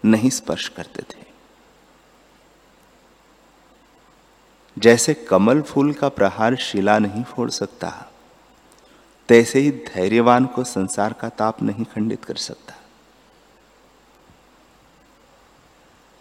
नहीं 0.06 0.30
स्पर्श 0.30 0.68
करते 0.68 1.02
थे। 1.02 1.22
जैसे 4.80 5.14
कमल 5.14 5.62
फूल 5.62 5.94
का 5.94 6.10
प्रहार 6.10 6.56
शिला 6.56 7.00
नहीं 7.00 7.24
फोड़ 7.24 7.50
सकता, 7.50 8.12
तैसे 9.30 9.60
ही 9.60 9.72
धैर्यवान 9.72 10.46
को 10.46 10.64
संसार 10.64 11.14
का 11.14 11.30
ताप 11.30 11.62
नहीं 11.62 11.86
खंडित 11.86 12.26
कर 12.26 12.36
सकता। 12.36 12.71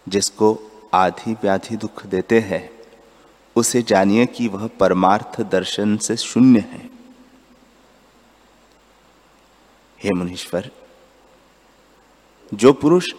जिसको 0.09 0.57
आधी 0.93 1.33
व्याधि 1.33 1.75
दुख 1.77 2.05
देते 2.05 2.39
हैं, 2.39 2.69
उसे 3.55 3.81
जानिए 3.81 4.25
कि 4.25 4.47
वह 4.47 4.67
परमार्थ 4.79 5.41
दर्शन 5.41 5.97
से 5.97 6.17
शून्य 6.17 6.59
है। 6.59 6.89
हे 9.99 10.09
मुनीश्वर, 10.11 10.69
जो 12.53 12.73
पुरुष 12.73 13.13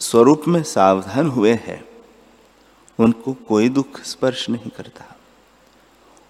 स्वरूप 0.00 0.42
में 0.48 0.62
सावधान 0.62 1.26
हुए 1.26 1.54
हैं, 1.54 1.84
उनको 2.98 3.32
कोई 3.48 3.68
दुख 3.68 4.00
स्पर्श 4.00 4.48
नहीं 4.50 4.70
करता, 4.70 5.04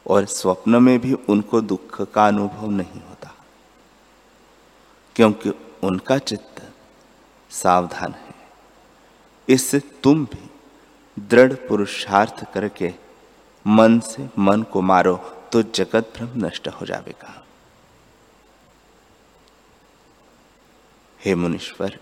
और 0.07 0.25
स्वप्न 0.25 0.83
में 0.83 0.99
भी 0.99 1.13
उनको 1.29 1.61
दुख 1.61 2.01
का 2.13 2.27
अनुभव 2.27 2.71
नहीं 2.71 3.01
होता, 3.01 3.35
क्योंकि 5.17 5.53
उनका 5.83 6.19
चित्त 6.19 6.63
सावधान 7.51 8.13
है। 8.13 8.22
इससे 9.49 9.81
तुम 10.03 10.25
भी 10.25 10.51
दृढ़ 11.19 11.53
पुरुषार्थ 11.53 12.53
करके 12.55 12.93
मन 13.67 14.01
से 14.01 14.29
मन 14.39 14.63
को 14.63 14.81
मारो 14.81 15.17
तो 15.53 15.63
जगत 15.63 16.13
भ्रम 16.17 16.47
नष्ट 16.47 16.69
हो 16.69 16.87
जाएगा 16.87 17.45
हे 21.25 21.35
मुनीश्वर, 21.35 21.99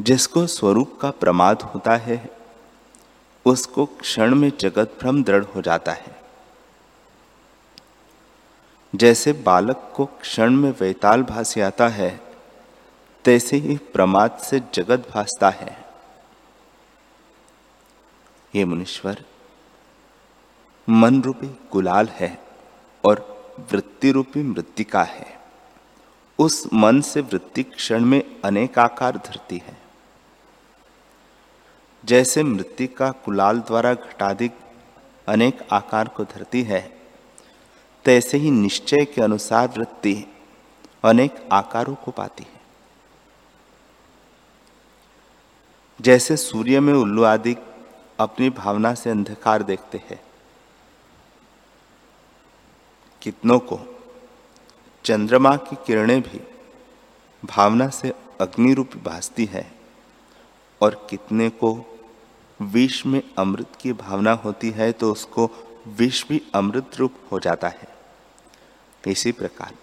जिसको 0.00 0.46
स्वरूप 0.46 0.98
का 1.00 1.10
प्रमाद 1.10 1.62
होता 1.62 1.96
है, 1.96 2.30
उसको 3.46 3.86
क्षण 3.86 4.34
में 4.34 4.52
जगत 4.60 4.96
भ्रम 5.00 5.22
दृढ़ 5.22 5.44
हो 5.44 5.62
जाता 5.62 5.92
है। 5.92 6.16
जैसे 8.94 9.32
बालक 9.32 9.92
को 9.96 10.06
क्षण 10.06 10.50
में 10.50 10.70
वैताल 10.80 11.22
भासी 11.22 11.60
आता 11.60 11.88
है 11.88 12.27
तैसे 13.28 13.56
ही 13.56 13.76
प्रमाद 13.76 14.38
से 14.38 14.60
जगत 14.74 15.08
भासता 15.14 15.50
है। 15.50 15.84
ये 18.54 18.64
मुनीश्वर 18.64 19.24
मन 20.88 21.22
रूपी 21.22 21.46
गुलाल 21.72 22.08
है 22.08 22.42
और 23.04 23.20
वृत्ति 23.72 24.12
रूपी 24.12 24.42
मृतिका 24.42 25.02
है। 25.02 25.40
उस 26.38 26.68
मन 26.74 27.00
से 27.00 27.20
वृत्ति 27.20 27.62
क्षण 27.62 28.04
में 28.04 28.40
अनेक 28.44 28.78
आकार 28.78 29.16
धरती 29.16 29.62
है। 29.66 29.76
जैसे 32.04 32.42
मृतिका 32.42 33.10
कुलाल 33.10 33.58
द्वारा 33.58 33.94
घटाधिक 33.94 34.52
अनेक 35.28 35.68
आकार 35.72 36.08
को 36.08 36.24
धरती 36.24 36.62
है, 36.62 37.00
तैसे 38.04 38.38
ही 38.38 38.50
निश्चय 38.50 39.04
के 39.04 39.22
अनुसार 39.22 39.68
वृत्ति 39.68 40.24
अनेक 41.04 41.48
आकारों 41.52 41.94
को 41.94 42.10
पाती 42.10 42.44
है। 42.44 42.57
जैसे 46.00 46.36
सूर्य 46.36 46.80
में 46.80 46.92
उल्लू 46.94 47.22
आदि 47.22 47.56
अपनी 48.20 48.50
भावना 48.50 48.94
से 48.94 49.10
अंधकार 49.10 49.62
देखते 49.62 50.00
हैं। 50.10 50.20
कितनों 53.22 53.58
को 53.58 53.78
चंद्रमा 55.04 55.56
की 55.56 55.76
किरणें 55.86 56.20
भी 56.20 56.40
भावना 57.42 57.88
से 57.88 58.12
अग्नि 58.40 58.74
रूप 58.74 58.96
भासती 59.04 59.44
है 59.44 59.66
और 60.80 61.06
कितने 61.10 61.48
को 61.50 61.76
विष 62.60 63.04
में 63.06 63.22
अमृत 63.38 63.76
की 63.80 63.92
भावना 63.92 64.32
होती 64.44 64.70
है 64.70 64.90
तो 64.92 65.12
उसको 65.12 65.50
विष 65.88 66.26
भी 66.28 66.42
अमृत 66.54 66.96
रूप 66.96 67.14
हो 67.32 67.40
जाता 67.40 67.68
है। 67.68 67.96
इसी 69.06 69.32
प्रकार 69.32 69.74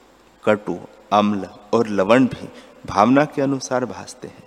कटु, 0.44 0.78
अम्ल 1.14 1.48
और 1.74 1.88
लवण 1.88 2.26
भी 2.26 2.48
भावना 2.86 3.26
के 3.26 3.42
अनुसार 3.42 3.86
भासते 3.86 4.28
हैं। 4.28 4.45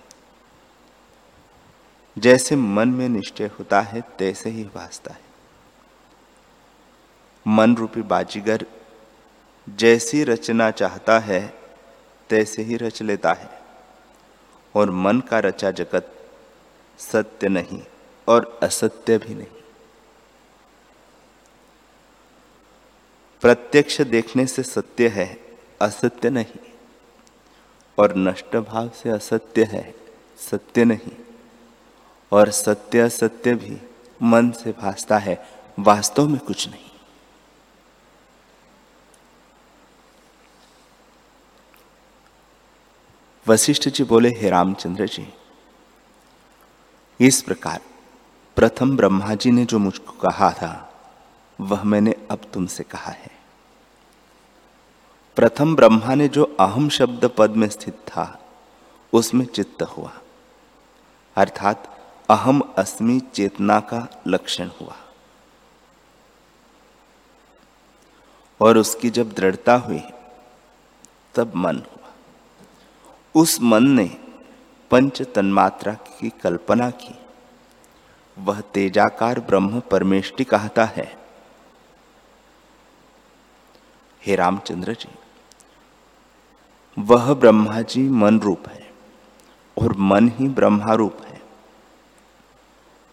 जैसे 2.19 2.55
मन 2.55 2.89
में 2.89 3.09
निश्चय 3.09 3.45
होता 3.45 3.81
है, 3.81 4.01
तैसे 4.01 4.49
ही 4.49 4.63
भासता 4.63 5.13
है। 5.13 5.21
मन 7.47 7.75
रूपी 7.75 8.01
बाजीगर 8.01 8.65
जैसी 9.69 10.23
रचना 10.23 10.71
चाहता 10.71 11.19
है, 11.19 11.59
तैसे 12.29 12.61
ही 12.61 12.77
रच 12.77 13.01
लेता 13.01 13.33
है। 13.33 13.61
और 14.75 14.91
मन 14.91 15.19
का 15.19 15.39
रचा 15.39 15.71
जगत 15.71 16.29
सत्य 16.97 17.49
नहीं 17.49 17.81
और 18.27 18.59
असत्य 18.63 19.17
भी 19.17 19.35
नहीं। 19.35 19.63
प्रत्यक्ष 23.41 24.01
देखने 24.01 24.45
से 24.45 24.63
सत्य 24.63 25.07
है, 25.07 25.57
असत्य 25.81 26.29
नहीं। 26.29 26.73
और 27.97 28.15
नष्ट 28.15 28.55
भाव 28.55 28.89
से 28.89 29.09
असत्य 29.09 29.63
है, 29.63 29.95
सत्य 30.37 30.85
नहीं। 30.85 31.28
और 32.31 32.49
सत्य 32.49 32.99
असत्य 32.99 33.55
भी 33.55 33.81
मन 34.21 34.51
से 34.51 34.71
भासता 34.71 35.17
है, 35.17 35.47
वास्तव 35.79 36.27
में 36.27 36.39
कुछ 36.39 36.67
नहीं। 36.67 36.89
वशिष्ठ 43.47 43.89
जी 43.89 44.03
बोले, 44.03 44.29
हे 44.29 44.49
रामचंद्र 44.49 45.07
जी, 45.07 45.33
इस 47.19 47.41
प्रकार 47.41 47.81
प्रथम 48.55 48.97
ब्रह्मा 48.97 49.35
जी 49.35 49.51
ने 49.51 49.65
जो 49.65 49.79
मुझको 49.79 50.11
कहा 50.11 50.51
था, 50.51 50.93
वह 51.61 51.83
मैंने 51.83 52.15
अब 52.31 52.41
तुमसे 52.53 52.83
कहा 52.83 53.11
है। 53.11 53.31
प्रथम 55.35 55.75
ब्रह्मा 55.75 56.15
ने 56.15 56.27
जो 56.27 56.43
अहम 56.59 56.89
शब्द 56.89 57.25
पद 57.37 57.49
में 57.49 57.69
स्थित 57.69 57.93
था, 57.93 58.49
उसमें 59.13 59.45
चित्त 59.45 59.81
हुआ। 59.81 60.11
अर्थात 61.35 61.98
अहम 62.29 62.59
अस्मि 62.77 63.19
चेतना 63.19 63.79
का 63.79 64.07
लक्षण 64.27 64.69
हुआ। 64.81 64.95
और 68.61 68.77
उसकी 68.77 69.09
जब 69.09 69.31
दृढ़ता 69.33 69.75
हुई, 69.75 70.01
तब 71.35 71.55
मन 71.55 71.75
हुआ। 71.75 72.09
उस 73.35 73.61
मन 73.61 73.83
ने 73.83 74.17
पंच 74.91 75.21
तन्मात्रा 75.21 75.93
की 75.93 76.29
कल्पना 76.29 76.89
की। 76.89 77.15
वह 78.37 78.61
तेजाकार 78.61 79.39
ब्रह्म 79.39 79.79
परमेष्टि 79.79 80.43
कहता 80.43 80.85
है, 80.85 81.17
हे 84.25 84.35
रामचंद्र 84.35 84.93
जी, 84.93 85.09
वह 86.99 87.33
ब्रह्मा 87.33 87.81
जी 87.81 88.09
मन 88.09 88.39
रूप 88.39 88.67
है 88.67 88.93
और 89.81 89.93
मन 89.97 90.29
ही 90.29 90.47
ब्रह्मा 90.47 90.93
रूप 90.93 91.17
है। 91.21 91.28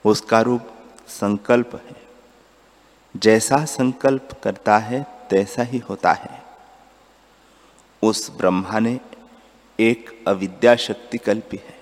उसका 0.06 0.40
रूप 0.40 0.60
संकल्प 1.08 1.82
है। 1.90 2.06
जैसा 3.16 3.64
संकल्प 3.64 4.28
करता 4.42 4.78
है, 4.78 5.06
तैसा 5.30 5.62
ही 5.62 5.78
होता 5.78 6.12
है। 6.12 6.42
उस 8.02 8.30
ब्रह्मा 8.36 8.78
ने 8.78 9.00
एक 9.80 10.24
अविद्या 10.28 10.76
शक्ति 10.76 11.18
कल्पी 11.18 11.56
है। 11.56 11.80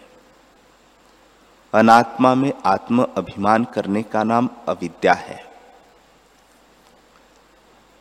अनात्मा 1.75 2.35
में 2.35 2.53
आत्म 2.67 3.03
अभिमान 3.17 3.65
करने 3.65 4.03
का 4.03 4.25
नाम 4.25 4.51
अविद्या 4.69 5.13
है। 5.13 5.55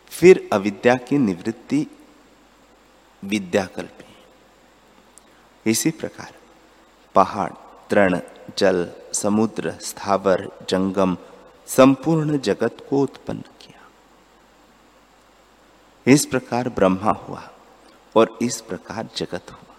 फिर 0.08 0.50
अविद्या 0.54 0.96
की 0.96 1.18
निवृत्ति 1.18 1.88
विद्या 3.24 3.66
कल्पी 3.66 4.04
इसी 5.72 5.92
प्रकार 5.92 6.34
पहाड़, 7.16 7.52
तृण 7.90 8.20
जल, 8.58 8.92
समुद्र, 9.14 9.72
स्थावर, 9.82 10.52
जंगम, 10.70 11.18
संपूर्ण 11.68 12.38
जगत 12.38 12.88
को 12.90 13.02
उत्पन्न 13.02 13.42
किया। 13.42 13.90
इस 16.12 16.26
प्रकार 16.26 16.70
ब्रह्मा 16.70 17.12
हुआ 17.12 17.50
और 18.16 18.38
इस 18.42 18.62
प्रकार 18.62 19.10
जगत 19.18 19.52
हुआ। 19.52 19.76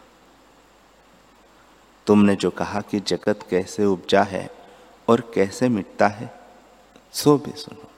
तुमने 2.07 2.37
जो 2.37 2.51
कहा 2.51 2.81
कि 2.81 3.01
जगत 3.01 3.41
कैसे 3.51 3.85
उपजा 3.85 4.23
है 4.23 4.51
और 5.09 5.21
कैसे 5.35 5.69
मिटता 5.69 6.09
है, 6.09 6.41
सो 7.13 7.39
भी 7.39 7.53
सुनो। 7.53 7.91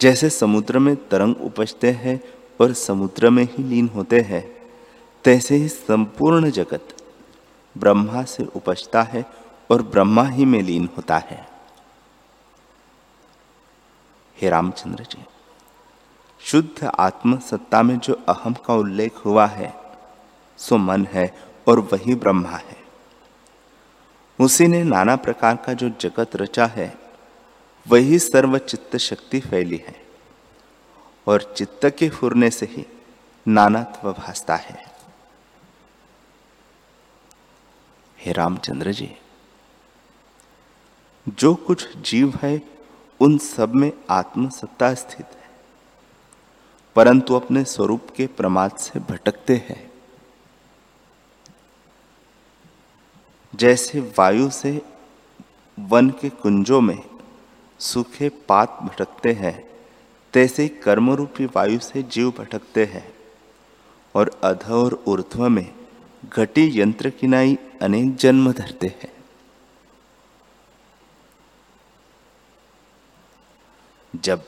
जैसे 0.00 0.30
समुद्र 0.30 0.78
में 0.78 1.08
तरंग 1.08 1.36
उपजते 1.36 1.90
हैं 1.90 2.20
और 2.60 2.72
समुद्र 2.72 3.30
में 3.30 3.44
ही 3.44 3.62
लीन 3.64 3.88
होते 3.88 4.20
हैं, 4.20 4.70
तैसे 5.24 5.56
ही 5.56 5.68
संपूर्ण 5.68 6.50
जगत 6.50 6.97
ब्रह्मा 7.78 8.22
से 8.22 8.44
उपजता 8.44 9.02
है 9.02 9.24
और 9.70 9.82
ब्रह्मा 9.82 10.24
ही 10.28 10.44
में 10.44 10.62
लीन 10.62 10.88
होता 10.96 11.18
है। 11.18 11.46
हे 14.36 14.48
रामचंद्र 14.48 15.04
जी, 15.04 15.24
शुद्ध 16.40 16.84
आत्म 16.84 17.38
सत्ता 17.38 17.82
में 17.82 17.98
जो 17.98 18.14
अहम 18.28 18.54
का 18.54 18.74
उल्लेख 18.74 19.16
हुआ 19.24 19.46
है, 19.46 19.74
सो 20.58 20.76
मन 20.76 21.06
है 21.06 21.34
और 21.68 21.80
वही 21.92 22.14
ब्रह्मा 22.14 22.50
है। 22.50 22.76
उसी 24.38 24.66
ने 24.66 24.82
नाना 24.84 25.16
प्रकार 25.16 25.56
का 25.56 25.72
जो 25.72 25.88
जगत 26.00 26.36
रचा 26.36 26.66
है, 26.66 26.94
वही 27.86 28.18
सर्व 28.18 28.58
चित्त 28.58 28.96
शक्ति 28.96 29.40
फैली 29.40 29.76
है 29.76 29.96
और 31.26 31.54
चित्त 31.56 31.86
के 31.98 32.08
फुरने 32.08 32.50
से 32.50 32.66
ही 32.66 32.86
नानात्व 33.46 34.12
भासता 34.12 34.56
है। 34.56 34.87
हे 38.18 38.32
रामचंद्र 38.32 38.92
जी, 38.92 39.10
जो 41.26 41.54
कुछ 41.54 41.96
जीव 41.96 42.38
है, 42.42 42.60
उन 43.20 43.36
सब 43.38 43.74
में 43.74 43.92
आत्मसत्ता 44.10 44.92
स्थित 44.94 45.26
है, 45.26 45.50
परंतु 46.96 47.34
अपने 47.34 47.64
स्वरूप 47.64 48.10
के 48.16 48.26
प्रमाद 48.26 48.76
से 48.76 49.00
भटकते 49.00 49.56
हैं। 49.68 49.90
जैसे 53.54 54.00
वायु 54.18 54.50
से 54.50 54.80
वन 55.78 56.10
के 56.10 56.28
कुंजों 56.28 56.80
में 56.80 56.98
सूखे 57.80 58.28
पात 58.28 58.78
भटकते 58.82 59.32
हैं, 59.32 59.56
तैसे 60.34 60.68
कर्मरूपी 60.68 61.46
वायु 61.46 61.78
से 61.78 62.02
जीव 62.02 62.30
भटकते 62.30 62.84
हैं, 62.84 63.08
और 64.14 64.40
अध 64.44 64.70
और 64.70 65.02
ऊर्ध्व 65.08 65.48
में 65.48 65.77
घटी 66.24 66.80
यंत्र 66.80 67.10
किनाई 67.10 67.58
अनेक 67.82 68.16
जन्म 68.16 68.52
धरते 68.52 68.86
हैं। 68.86 69.24
जब 74.16 74.42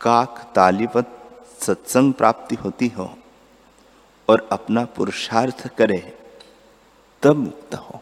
काक 0.00 0.52
तालिवत 0.54 1.20
सत्संग 1.60 2.12
प्राप्ति 2.12 2.54
होती 2.54 2.88
हो 2.88 3.18
और 4.28 4.48
अपना 4.52 4.84
पुरुषार्थ 4.84 5.76
करे, 5.76 6.18
तब 7.22 7.36
मुक्त 7.36 7.74
हो। 7.74 8.00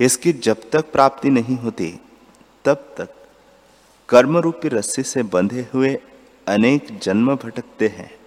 इसकी 0.00 0.32
जब 0.32 0.70
तक 0.70 0.92
प्राप्ति 0.92 1.30
नहीं 1.30 1.56
होती, 1.58 2.00
तब 2.64 2.94
तक 2.98 3.28
कर्म 4.08 4.38
रूपी 4.38 4.68
रस्सी 4.68 5.02
से 5.02 5.22
बंधे 5.22 5.68
हुए 5.74 5.98
अनेक 6.48 6.98
जन्म 6.98 7.36
भटकते 7.36 7.88
हैं। 7.88 8.19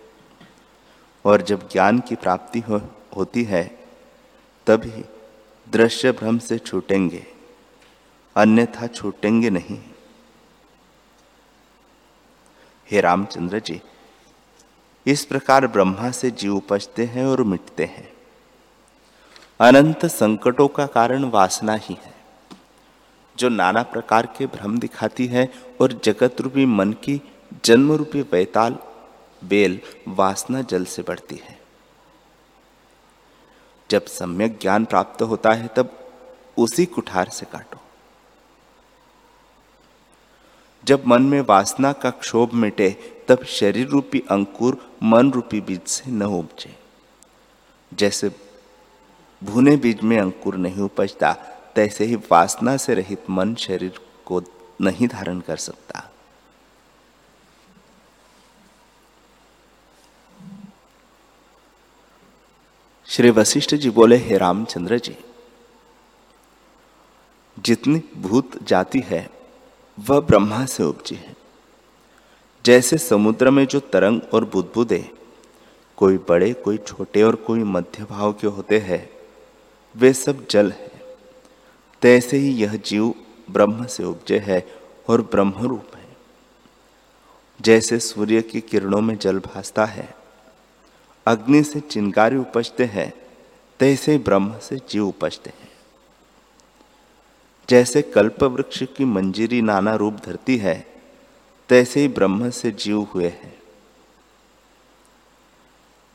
और 1.25 1.41
जब 1.41 1.69
ज्ञान 1.69 1.99
की 1.99 2.15
प्राप्ति 2.15 2.59
हो, 2.59 2.81
होती 3.17 3.43
है 3.43 3.63
तभी 4.67 5.03
दृश्य 5.67 6.11
भ्रम 6.11 6.37
से 6.37 6.57
छूटेंगे 6.57 7.25
अन्यथा 8.35 8.87
छूटेंगे 8.87 9.49
नहीं। 9.49 9.79
हे 12.87 13.01
रामचंद्र 13.01 13.59
जी 13.59 13.81
इस 15.05 15.25
प्रकार 15.25 15.67
ब्रह्मा 15.67 16.11
से 16.11 16.31
जीव 16.31 16.55
उपजते 16.55 17.05
हैं 17.05 17.25
और 17.25 17.43
मिटते 17.43 17.85
हैं। 17.85 18.11
अनंत 19.59 20.05
संकटों 20.05 20.67
का 20.67 20.85
कारण 20.85 21.23
वासना 21.23 21.75
ही 21.75 21.97
है 22.05 22.13
जो 23.37 23.49
नाना 23.49 23.83
प्रकार 23.83 24.25
के 24.25 24.45
भ्रम 24.45 24.77
दिखाती 24.79 25.27
है 25.27 25.49
और 25.81 25.93
जगत 26.03 26.41
रूपी 26.41 26.65
मन 26.65 26.93
की 26.93 27.21
जन्म 27.65 27.91
रूपी 27.91 28.21
वैताल 28.21 28.77
बेल 29.43 29.81
वासना 30.07 30.61
जल 30.61 30.85
से 30.85 31.01
बढ़ती 31.01 31.35
है। 31.35 31.61
जब 33.91 34.05
सम्यक 34.05 34.59
ज्ञान 34.61 34.85
प्राप्त 34.85 35.21
होता 35.21 35.51
है, 35.51 35.67
तब 35.67 36.11
उसी 36.57 36.85
कुठार 36.85 37.29
से 37.29 37.45
काटो। 37.45 37.77
जब 40.85 41.03
मन 41.07 41.21
में 41.21 41.41
वासना 41.41 41.93
का 41.93 42.09
क्षोभ 42.09 42.53
मिटे, 42.53 42.89
तब 43.27 43.43
शरीर 43.43 43.87
रूपी 43.87 44.23
अंकुर 44.31 44.97
मन 45.03 45.31
रूपी 45.31 45.61
बीज 45.61 45.81
से 45.81 46.11
न 46.11 46.23
उपजे। 46.23 46.75
जैसे 47.93 48.31
भुने 49.43 49.75
बीज 49.75 50.01
में 50.01 50.19
अंकुर 50.19 50.55
नहीं 50.55 50.81
उपजता, 50.81 51.33
तैसे 51.75 52.05
ही 52.05 52.15
वासना 52.15 52.77
से 52.77 52.93
रहित 52.93 53.29
मन 53.29 53.55
शरीर 53.55 53.99
को 54.25 54.41
नहीं 54.81 55.07
धारण 55.07 55.39
कर 55.39 55.57
सकता। 55.57 56.12
श्री 63.13 63.29
वशिष्ठ 63.29 63.75
जी 63.75 63.89
बोले, 63.89 64.17
हे 64.17 64.37
रामचंद्र 64.37 64.97
जी, 64.97 65.17
जितनी 67.59 68.01
भूत 68.17 68.63
जाति 68.63 68.99
है, 68.99 69.29
वह 69.99 70.19
ब्रह्मा 70.19 70.65
से 70.65 70.83
उपजी 70.83 71.15
है। 71.15 71.35
जैसे 72.65 72.97
समुद्र 72.97 73.49
में 73.49 73.67
जो 73.67 73.79
तरंग 73.79 74.21
और 74.33 74.45
बुदबुदे, 74.45 75.11
कोई 75.97 76.17
बड़े, 76.17 76.53
कोई 76.53 76.77
छोटे 76.77 77.23
और 77.23 77.35
कोई 77.35 77.59
मध्य 77.59 78.03
भाव 78.03 78.33
के 78.33 78.47
होते 78.47 78.79
हैं, 78.79 79.09
वे 79.95 80.13
सब 80.13 80.47
जल 80.47 80.71
है। 80.71 80.91
तैसे 82.01 82.37
ही 82.37 82.51
यह 82.51 82.75
जीव 82.75 83.15
ब्रह्म 83.51 83.85
से 83.85 84.03
उपजे 84.03 84.39
है 84.39 84.67
और 85.09 85.21
ब्रह्म 85.21 85.53
रूप 85.57 85.95
है। 85.95 86.17
जैसे 87.61 87.99
सूर्य 87.99 88.41
की 88.41 88.61
किरणों 88.61 89.01
में 89.01 89.17
जल 89.17 89.39
भासता 89.39 89.85
है 89.85 90.22
अग्नि 91.25 91.63
से 91.63 91.79
चिंगारी 91.79 92.37
उपजते 92.37 92.85
हैं 92.85 93.13
तैसे 93.79 94.17
ब्रह्म 94.17 94.57
से 94.59 94.77
जीव 94.89 95.07
उपजते 95.07 95.49
हैं। 95.49 95.71
जैसे 97.69 98.01
कल्प 98.01 98.43
वृक्ष 98.43 98.83
की 98.97 99.05
मंजीरी 99.05 99.61
नाना 99.61 99.95
रूप 99.95 100.13
धरती 100.13 100.57
है 100.57 100.87
तैसे 101.69 101.99
ही 101.99 102.07
ब्रह्म 102.07 102.49
से 102.49 102.71
जीव 102.71 103.01
हुए 103.01 103.27
हैं। 103.27 103.53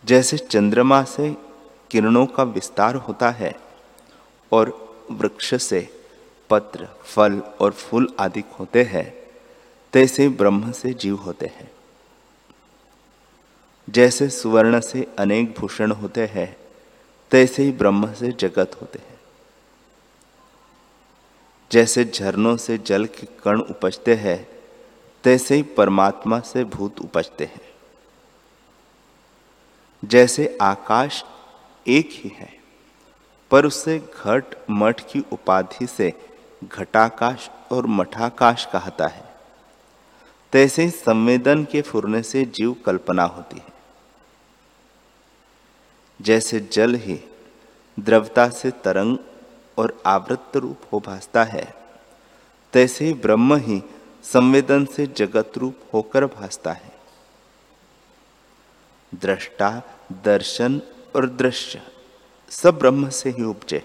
जैसे 0.05 0.39
चंद्रमा 0.39 1.03
से 1.05 1.37
किरणों 1.91 2.27
का 2.27 2.43
विस्तार 2.43 2.95
होता 2.95 3.31
है 3.31 3.55
और 4.53 4.71
वृक्ष 5.11 5.55
से 5.63 5.89
पत्र, 6.51 6.89
फल 7.03 7.43
और 7.61 7.73
फूल 7.73 8.15
आदि 8.21 8.43
होते 8.61 8.83
हैं 8.83 9.13
तैसे 9.93 10.29
ब्रह्म 10.29 10.73
से 10.73 10.95
जीव 10.95 11.17
होते 11.17 11.47
हैं। 11.47 11.71
जैसे 13.89 14.29
सुवर्ण 14.29 14.81
से 14.81 15.15
अनेक 15.19 15.55
भूषण 15.59 15.91
होते 15.91 16.27
हैं, 16.27 16.57
तैसे 17.31 17.63
ही 17.63 17.73
ब्रह्म 17.73 18.15
से 18.15 18.33
जगत 18.33 18.79
होते 18.81 18.99
हैं। 18.99 19.21
जैसे 21.73 22.05
झरनों 22.05 22.57
से 22.57 22.79
जल 22.79 23.07
के 23.07 23.27
कण 23.27 23.61
उपजते 23.61 24.15
हैं, 24.15 24.49
तैसे 25.25 25.55
ही 25.55 25.63
परमात्मा 25.63 26.41
से 26.41 26.65
भूत 26.65 27.01
उपजते 27.01 27.45
हैं। 27.45 27.61
जैसे 30.05 30.59
आकाश 30.61 31.25
एक 31.89 32.09
ही 32.13 32.31
है, 32.37 32.59
पर 33.51 33.67
उसे 33.67 33.99
घट 33.99 34.45
मठ 34.71 35.13
की 35.13 35.25
उपाधि 35.33 35.87
से 35.87 36.13
घटाकाश 36.65 37.51
और 37.73 37.87
मठाकाश 37.87 38.69
कहता 38.73 39.07
है। 39.07 39.35
तैसे 40.53 40.91
संवेदन 40.91 41.65
के 41.65 41.83
फुरने 41.83 42.23
से 42.23 42.45
जीव 42.45 42.77
कल्पना 42.87 43.25
होती 43.25 43.57
है। 43.57 43.78
जैसे 46.21 46.61
जल 46.73 46.95
ही 46.95 47.19
द्रवता 47.99 48.49
से 48.49 48.71
तरंग 48.85 49.17
और 49.79 50.01
आवृत्त 50.07 50.57
रूप 50.57 50.89
हो 50.93 51.01
भासता 51.01 51.45
है, 51.45 51.67
तैसे 52.73 53.05
ही 53.05 53.13
ब्रह्म 53.15 53.57
ही 53.57 53.83
संवेदन 54.25 54.85
से 54.87 55.07
जगत 55.07 55.59
रूप 55.59 55.77
होकर 55.95 56.25
भासता 56.27 56.73
है। 56.73 56.93
दृष्टा, 59.13 59.71
दर्शन 60.25 60.81
और 61.17 61.29
दृश्य 61.29 61.83
सब 62.51 62.79
ब्रह्म 62.79 63.09
से 63.11 63.31
ही 63.31 63.43
उपजे 63.43 63.83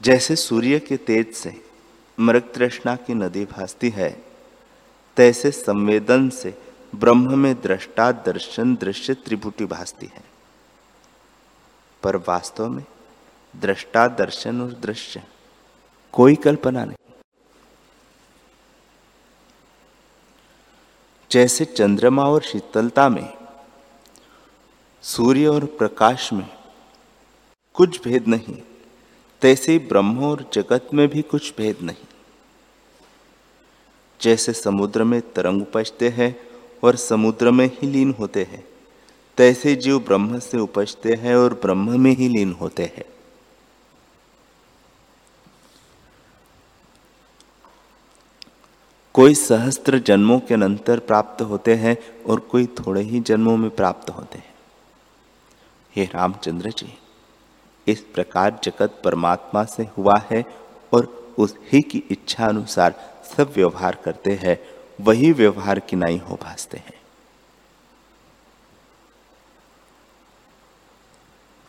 जैसे 0.00 0.36
सूर्य 0.36 0.78
के 0.78 0.96
तेज 0.96 1.32
से 1.34 1.52
मृग 2.18 2.52
तृष्णा 2.54 2.94
की 2.96 3.14
नदी 3.14 3.44
भासती 3.44 3.88
है, 3.90 4.10
तैसे 5.16 5.50
संवेदन 5.50 6.28
से 6.28 6.54
ब्रह्म 6.94 7.38
में 7.38 7.60
दृष्टा 7.60 8.12
दर्शन 8.12 8.74
दृश्य 8.76 9.14
त्रिभुटी 9.14 9.64
भासती 9.64 10.06
है। 10.06 10.24
पर 12.02 12.16
वास्तव 12.16 12.68
में 12.68 12.84
दृष्टा 13.56 14.08
दर्शन 14.08 14.60
और 14.60 14.72
दृश्य 14.72 15.22
कोई 16.12 16.34
कल्पना 16.34 16.84
नहीं। 16.84 16.96
जैसे 21.30 21.64
चंद्रमा 21.64 22.28
और 22.28 22.42
शीतलता 22.42 23.08
में, 23.08 23.32
सूर्य 25.02 25.46
और 25.46 25.64
प्रकाश 25.64 26.32
में 26.32 26.48
कुछ 27.74 28.02
भेद 28.04 28.26
नहीं, 28.26 28.62
तैसे 29.42 29.78
ब्रह्म 29.78 30.24
और 30.24 30.50
जगत 30.52 30.88
में 30.94 31.08
भी 31.08 31.22
कुछ 31.22 31.54
भेद 31.58 31.78
नहीं। 31.82 32.06
जैसे 34.20 34.52
समुद्र 34.52 35.04
में 35.04 35.32
तरंग 35.32 35.62
उपजते 35.62 36.08
हैं 36.08 36.49
और 36.82 36.96
समुद्र 36.96 37.50
में 37.50 37.66
ही 37.66 37.86
लीन 37.86 38.14
होते 38.18 38.42
हैं। 38.42 38.64
तैसे 39.38 39.74
जीव 39.76 39.98
ब्रह्म 39.98 40.38
से 40.38 40.58
उपजते 40.58 41.14
हैं 41.14 41.36
और 41.36 41.54
ब्रह्म 41.54 42.00
में 42.00 42.10
ही 42.10 42.28
लीन 42.28 42.52
होते 42.52 42.82
हैं। 42.82 43.04
कोई 49.14 49.34
सहस्त्र 49.34 49.98
जन्मों 49.98 50.38
के 50.40 50.54
अंतर 50.54 50.98
प्राप्त 50.98 51.42
होते 51.42 51.74
हैं 51.74 51.96
और 52.24 52.40
कोई 52.40 52.66
थोड़े 52.66 53.02
ही 53.02 53.20
जन्मों 53.20 53.56
में 53.56 53.70
प्राप्त 53.70 54.10
होते 54.10 54.38
हैं। 54.38 54.54
हे 55.96 56.04
रामचंद्र 56.04 56.70
जी, 56.70 56.92
इस 57.86 58.00
प्रकार 58.00 58.60
जगत 58.64 59.00
परमात्मा 59.04 59.64
से 59.64 59.88
हुआ 59.98 60.16
है 60.30 60.44
और 60.92 61.34
उस 61.38 61.54
ही 61.72 61.80
की 61.82 62.02
इच्छा 62.10 62.46
अनुसार 62.46 62.94
सब 63.36 63.52
व्यवहार 63.56 63.98
करते 64.04 64.32
हैं 64.32 64.58
वही 65.00 65.32
व्यवहार 65.32 65.78
की 65.80 65.96
नाई 65.96 66.18
हो 66.18 66.38
भासते 66.42 66.78
हैं। 66.78 66.98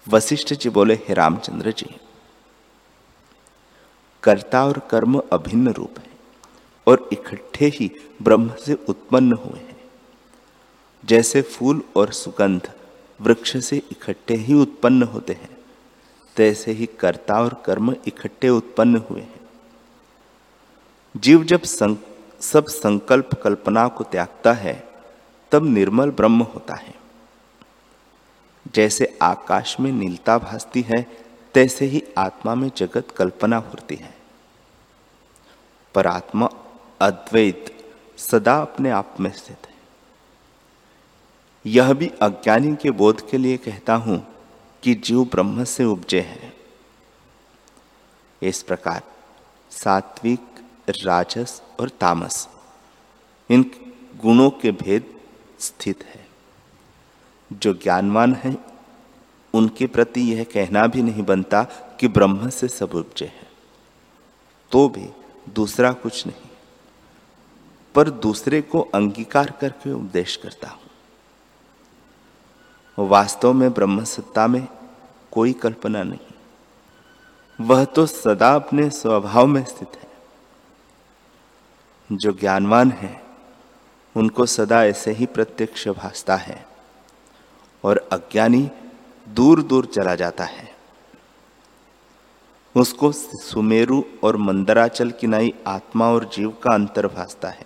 वशिष्ठ 0.07 0.53
जी 0.53 0.69
बोले, 0.69 0.93
हे 0.93 1.13
रामचंद्र 1.13 1.71
जी, 1.71 1.95
कर्ता 4.23 4.65
और 4.65 4.79
कर्म 4.89 5.21
अभिन्न 5.33 5.71
रूप 5.71 5.99
है 5.99 6.09
और 6.87 7.09
इकट्ठे 7.13 7.65
ही 7.65 7.91
ब्रह्म 8.21 8.55
से 8.55 8.73
उत्पन्न 8.89 9.33
हुए 9.33 9.59
हैं। 9.59 9.79
जैसे 11.03 11.41
फूल 11.41 11.81
और 11.95 12.11
सुगंध 12.11 12.71
वृक्ष 13.19 13.57
से 13.57 13.77
इकट्ठे 13.91 14.35
ही 14.35 14.53
उत्पन्न 14.53 15.03
होते 15.03 15.33
हैं, 15.33 15.57
तैसे 16.35 16.71
ही 16.71 16.85
कर्ता 16.99 17.41
और 17.41 17.61
कर्म 17.65 17.95
इकट्ठे 18.07 18.49
उत्पन्न 18.49 18.97
हुए 19.09 19.21
हैं। 19.21 19.39
जीव 21.15 21.43
जब 21.43 21.61
सब 22.41 22.65
संकल्प 22.65 23.29
कल्पना 23.43 23.87
को 23.87 24.03
त्यागता 24.03 24.53
है, 24.53 24.89
तब 25.51 25.65
निर्मल 25.65 26.11
ब्रह्म 26.11 26.41
होता 26.41 26.75
है। 26.75 26.93
जैसे 28.75 29.19
आकाश 29.21 29.79
में 29.79 29.91
नीलता 29.91 30.37
भासती 30.37 30.81
है, 30.81 31.01
तैसे 31.53 31.85
ही 31.85 32.03
आत्मा 32.17 32.55
में 32.55 32.71
जगत 32.77 33.07
कल्पना 33.17 33.57
होती 33.57 33.95
है। 33.95 34.15
पर 35.95 36.07
आत्मा 36.07 36.49
अद्वैत 37.01 37.93
सदा 38.17 38.61
अपने 38.61 38.89
आप 38.89 39.15
में 39.19 39.31
स्थित 39.31 39.57
है। 39.67 39.73
यह 41.65 41.93
भी 41.93 42.07
अज्ञानी 42.07 42.75
के 42.75 42.91
बोध 42.91 43.29
के 43.29 43.37
लिए 43.37 43.57
कहता 43.57 43.95
हूँ 43.95 44.27
कि 44.83 44.95
जीव 44.95 45.23
ब्रह्म 45.23 45.63
से 45.63 45.83
उपजे 45.83 46.21
है। 46.21 46.53
इस 48.41 48.63
प्रकार 48.63 49.03
सात्विक, 49.71 50.39
राजस 50.89 51.61
और 51.81 51.89
तामस, 51.91 52.47
इन 53.49 53.63
गुणों 54.21 54.49
के 54.51 54.71
भेद 54.73 55.03
स्थित 55.59 56.03
है। 56.05 56.25
जो 57.51 57.73
ज्ञानवान 57.73 58.33
है, 58.35 58.57
उनके 59.53 59.87
प्रति 59.87 60.21
यह 60.23 60.43
कहना 60.43 60.85
भी 60.87 61.01
नहीं 61.01 61.23
बनता 61.23 61.63
कि 61.99 62.07
ब्रह्म 62.07 62.49
से 62.49 62.67
सब 62.67 62.95
उपजे 62.95 63.25
है। 63.25 63.47
तो 64.71 64.87
भी 64.89 65.07
दूसरा 65.49 65.91
कुछ 65.93 66.25
नहीं, 66.27 66.49
पर 67.95 68.09
दूसरे 68.09 68.61
को 68.61 68.81
अंगीकार 68.93 69.51
करके 69.51 69.91
उपदेश 69.93 70.35
करता 70.35 70.67
हूँ। 70.67 70.79
वास्तव 72.97 73.53
में 73.53 73.71
ब्रह्म 73.73 74.03
सत्ता 74.03 74.47
में 74.47 74.67
कोई 75.31 75.53
कल्पना 75.53 76.03
नहीं। 76.03 76.27
वह 77.59 77.83
तो 77.85 78.05
सदा 78.05 78.53
अपने 78.55 78.89
स्वभाव 78.89 79.47
में 79.47 79.63
स्थित 79.65 79.95
है। 79.95 80.10
जो 82.11 82.31
ज्ञानवान 82.31 82.91
है, 82.91 83.21
उनको 84.15 84.45
सदा 84.45 84.85
ऐसे 84.85 85.11
ही 85.11 85.25
प्रत्यक्ष 85.25 85.87
भासता 85.87 86.35
है 86.35 86.65
और 87.83 88.09
अज्ञानी 88.11 88.69
दूर 89.29 89.63
दूर 89.63 89.85
चला 89.85 90.15
जाता 90.15 90.43
है। 90.43 90.75
उसको 92.75 93.11
सुमेरु 93.11 94.03
और 94.23 94.37
मंदराचल 94.37 95.11
की 95.11 95.27
नाई 95.27 95.53
आत्मा 95.67 96.11
और 96.11 96.29
जीव 96.33 96.49
का 96.49 96.73
अंतर 96.73 97.07
भासता 97.07 97.49
है। 97.49 97.65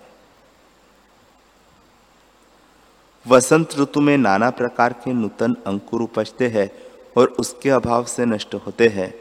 वसंत 3.28 3.80
ऋतु 3.80 4.02
में 4.02 4.18
नाना 4.18 4.50
प्रकार 4.50 4.94
के 4.94 5.14
नूतन 5.14 5.56
अंकुर 5.68 6.02
उपजते 6.02 6.48
हैं 6.48 6.72
और 7.18 7.28
उसके 7.28 7.70
अभाव 7.70 8.06
से 8.06 8.26
नष्ट 8.26 8.56
होते 8.56 8.88
हैं 8.88 9.14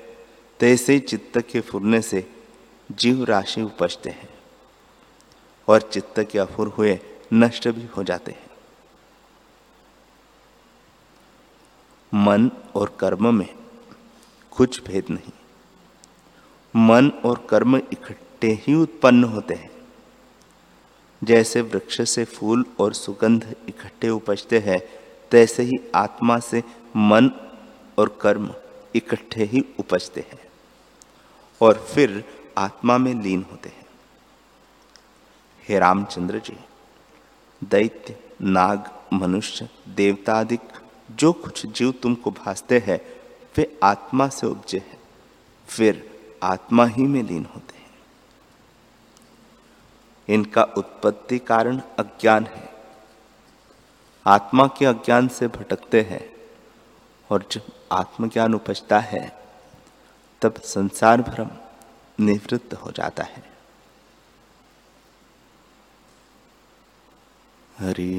तैसे 0.61 0.93
ही 0.93 0.99
चित्त 0.99 1.39
के 1.39 1.61
फुरने 1.61 2.03
से 2.03 2.31
जीव 2.93 3.25
राशि 3.25 3.63
उपजते 3.63 4.11
हैं। 4.11 4.34
और 5.69 5.81
चित्त 5.81 6.21
के 6.21 6.39
अफुर 6.39 6.69
हुए 6.69 6.99
नष्ट 7.33 7.69
भी 7.69 7.87
हो 7.87 8.03
जाते 8.03 8.33
हैं। 8.33 8.51
मन 12.15 12.51
और 12.75 12.97
कर्म 13.01 13.35
में 13.35 13.55
कुछ 14.51 14.85
भेद 14.85 15.05
नहीं। 15.11 15.33
मन 16.77 17.11
और 17.11 17.47
कर्म 17.51 17.77
इकट्ठे 17.77 18.53
ही 18.53 18.75
उत्पन्न 18.75 19.25
होते 19.25 19.55
हैं। 19.55 19.71
जैसे 21.25 21.61
वृक्ष 21.61 22.11
से 22.11 22.25
फूल 22.25 22.65
और 22.79 22.93
सुगंध 22.93 23.57
इकट्ठे 23.69 24.09
उपजते 24.09 24.59
हैं, 24.59 24.81
तैसे 25.31 25.63
ही 25.63 25.91
आत्मा 25.95 26.39
से 26.39 26.63
मन 26.97 27.31
और 27.99 28.19
कर्म 28.21 28.55
इकट्ठे 28.95 29.45
ही 29.45 29.65
उपजते 29.79 30.21
हैं 30.21 30.49
और 31.61 31.87
फिर 31.95 32.25
आत्मा 32.59 32.99
में 32.99 33.15
लीन 33.15 33.47
होते 33.51 33.69
हैं। 33.69 33.84
हे 35.69 35.79
रामचंद्र 35.79 36.39
जी, 36.39 36.57
दैत्य, 37.65 38.17
नाग, 38.43 38.91
मनुष्य 39.13 39.69
देवता 39.89 40.35
आदि 40.35 40.59
जो 41.11 41.33
कुछ 41.33 41.67
जीव 41.67 41.93
तुमको 41.93 42.31
भासते 42.31 42.79
हैं, 42.79 43.01
वे 43.57 43.79
आत्मा 43.83 44.29
से 44.29 44.47
उपजे 44.47 44.79
हैं, 44.79 44.99
फिर 45.69 46.21
आत्मा 46.43 46.87
ही 46.87 47.03
में 47.03 47.23
लीन 47.23 47.47
होते 47.55 47.77
हैं। 47.77 47.91
इनका 50.29 50.63
उत्पत्ति 50.63 51.39
कारण 51.39 51.79
अज्ञान 51.99 52.47
है। 52.47 52.73
आत्मा 54.27 54.67
के 54.67 54.87
अज्ञान 54.87 55.29
से 55.29 55.49
भटकते 55.49 56.01
हैं, 56.01 56.35
और 57.31 57.49
जब 57.53 57.61
आत्मज्ञान 57.93 58.55
उपजता 58.55 59.01
है, 59.01 59.43
तब 60.43 60.55
संसार 60.55 61.23
भ्रम 61.23 61.51
निवृत्त 62.21 62.75
हो 62.75 62.91
जाता 62.91 63.25
है। 63.25 63.54
हरि 67.85 68.13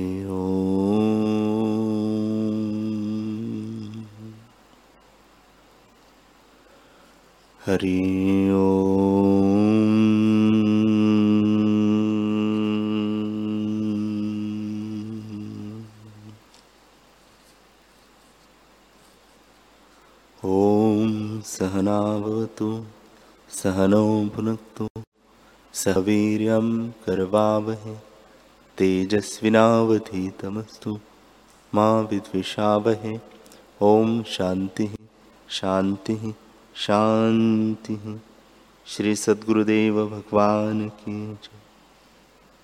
हरि 7.67 7.99
ॐ 20.43 21.41
सहनावतु 21.45 22.69
सहनौ 23.59 24.03
भुनक्तु 24.35 24.87
सह 25.73 25.99
करवावहे। 27.05 28.14
तेजस्विनावधीतमस्तु। 28.77 30.99
माँ 31.75 32.01
विद्विषावहे। 32.01 33.19
ओम 33.81 34.23
शांति 34.23 34.95
शांति 35.49 36.35
शांति 36.75 38.21
श्री 38.87 39.15
सद्गुरुदेव 39.15 40.07
भगवान 40.07 40.89
की 40.89 41.33
जय। 41.33 41.64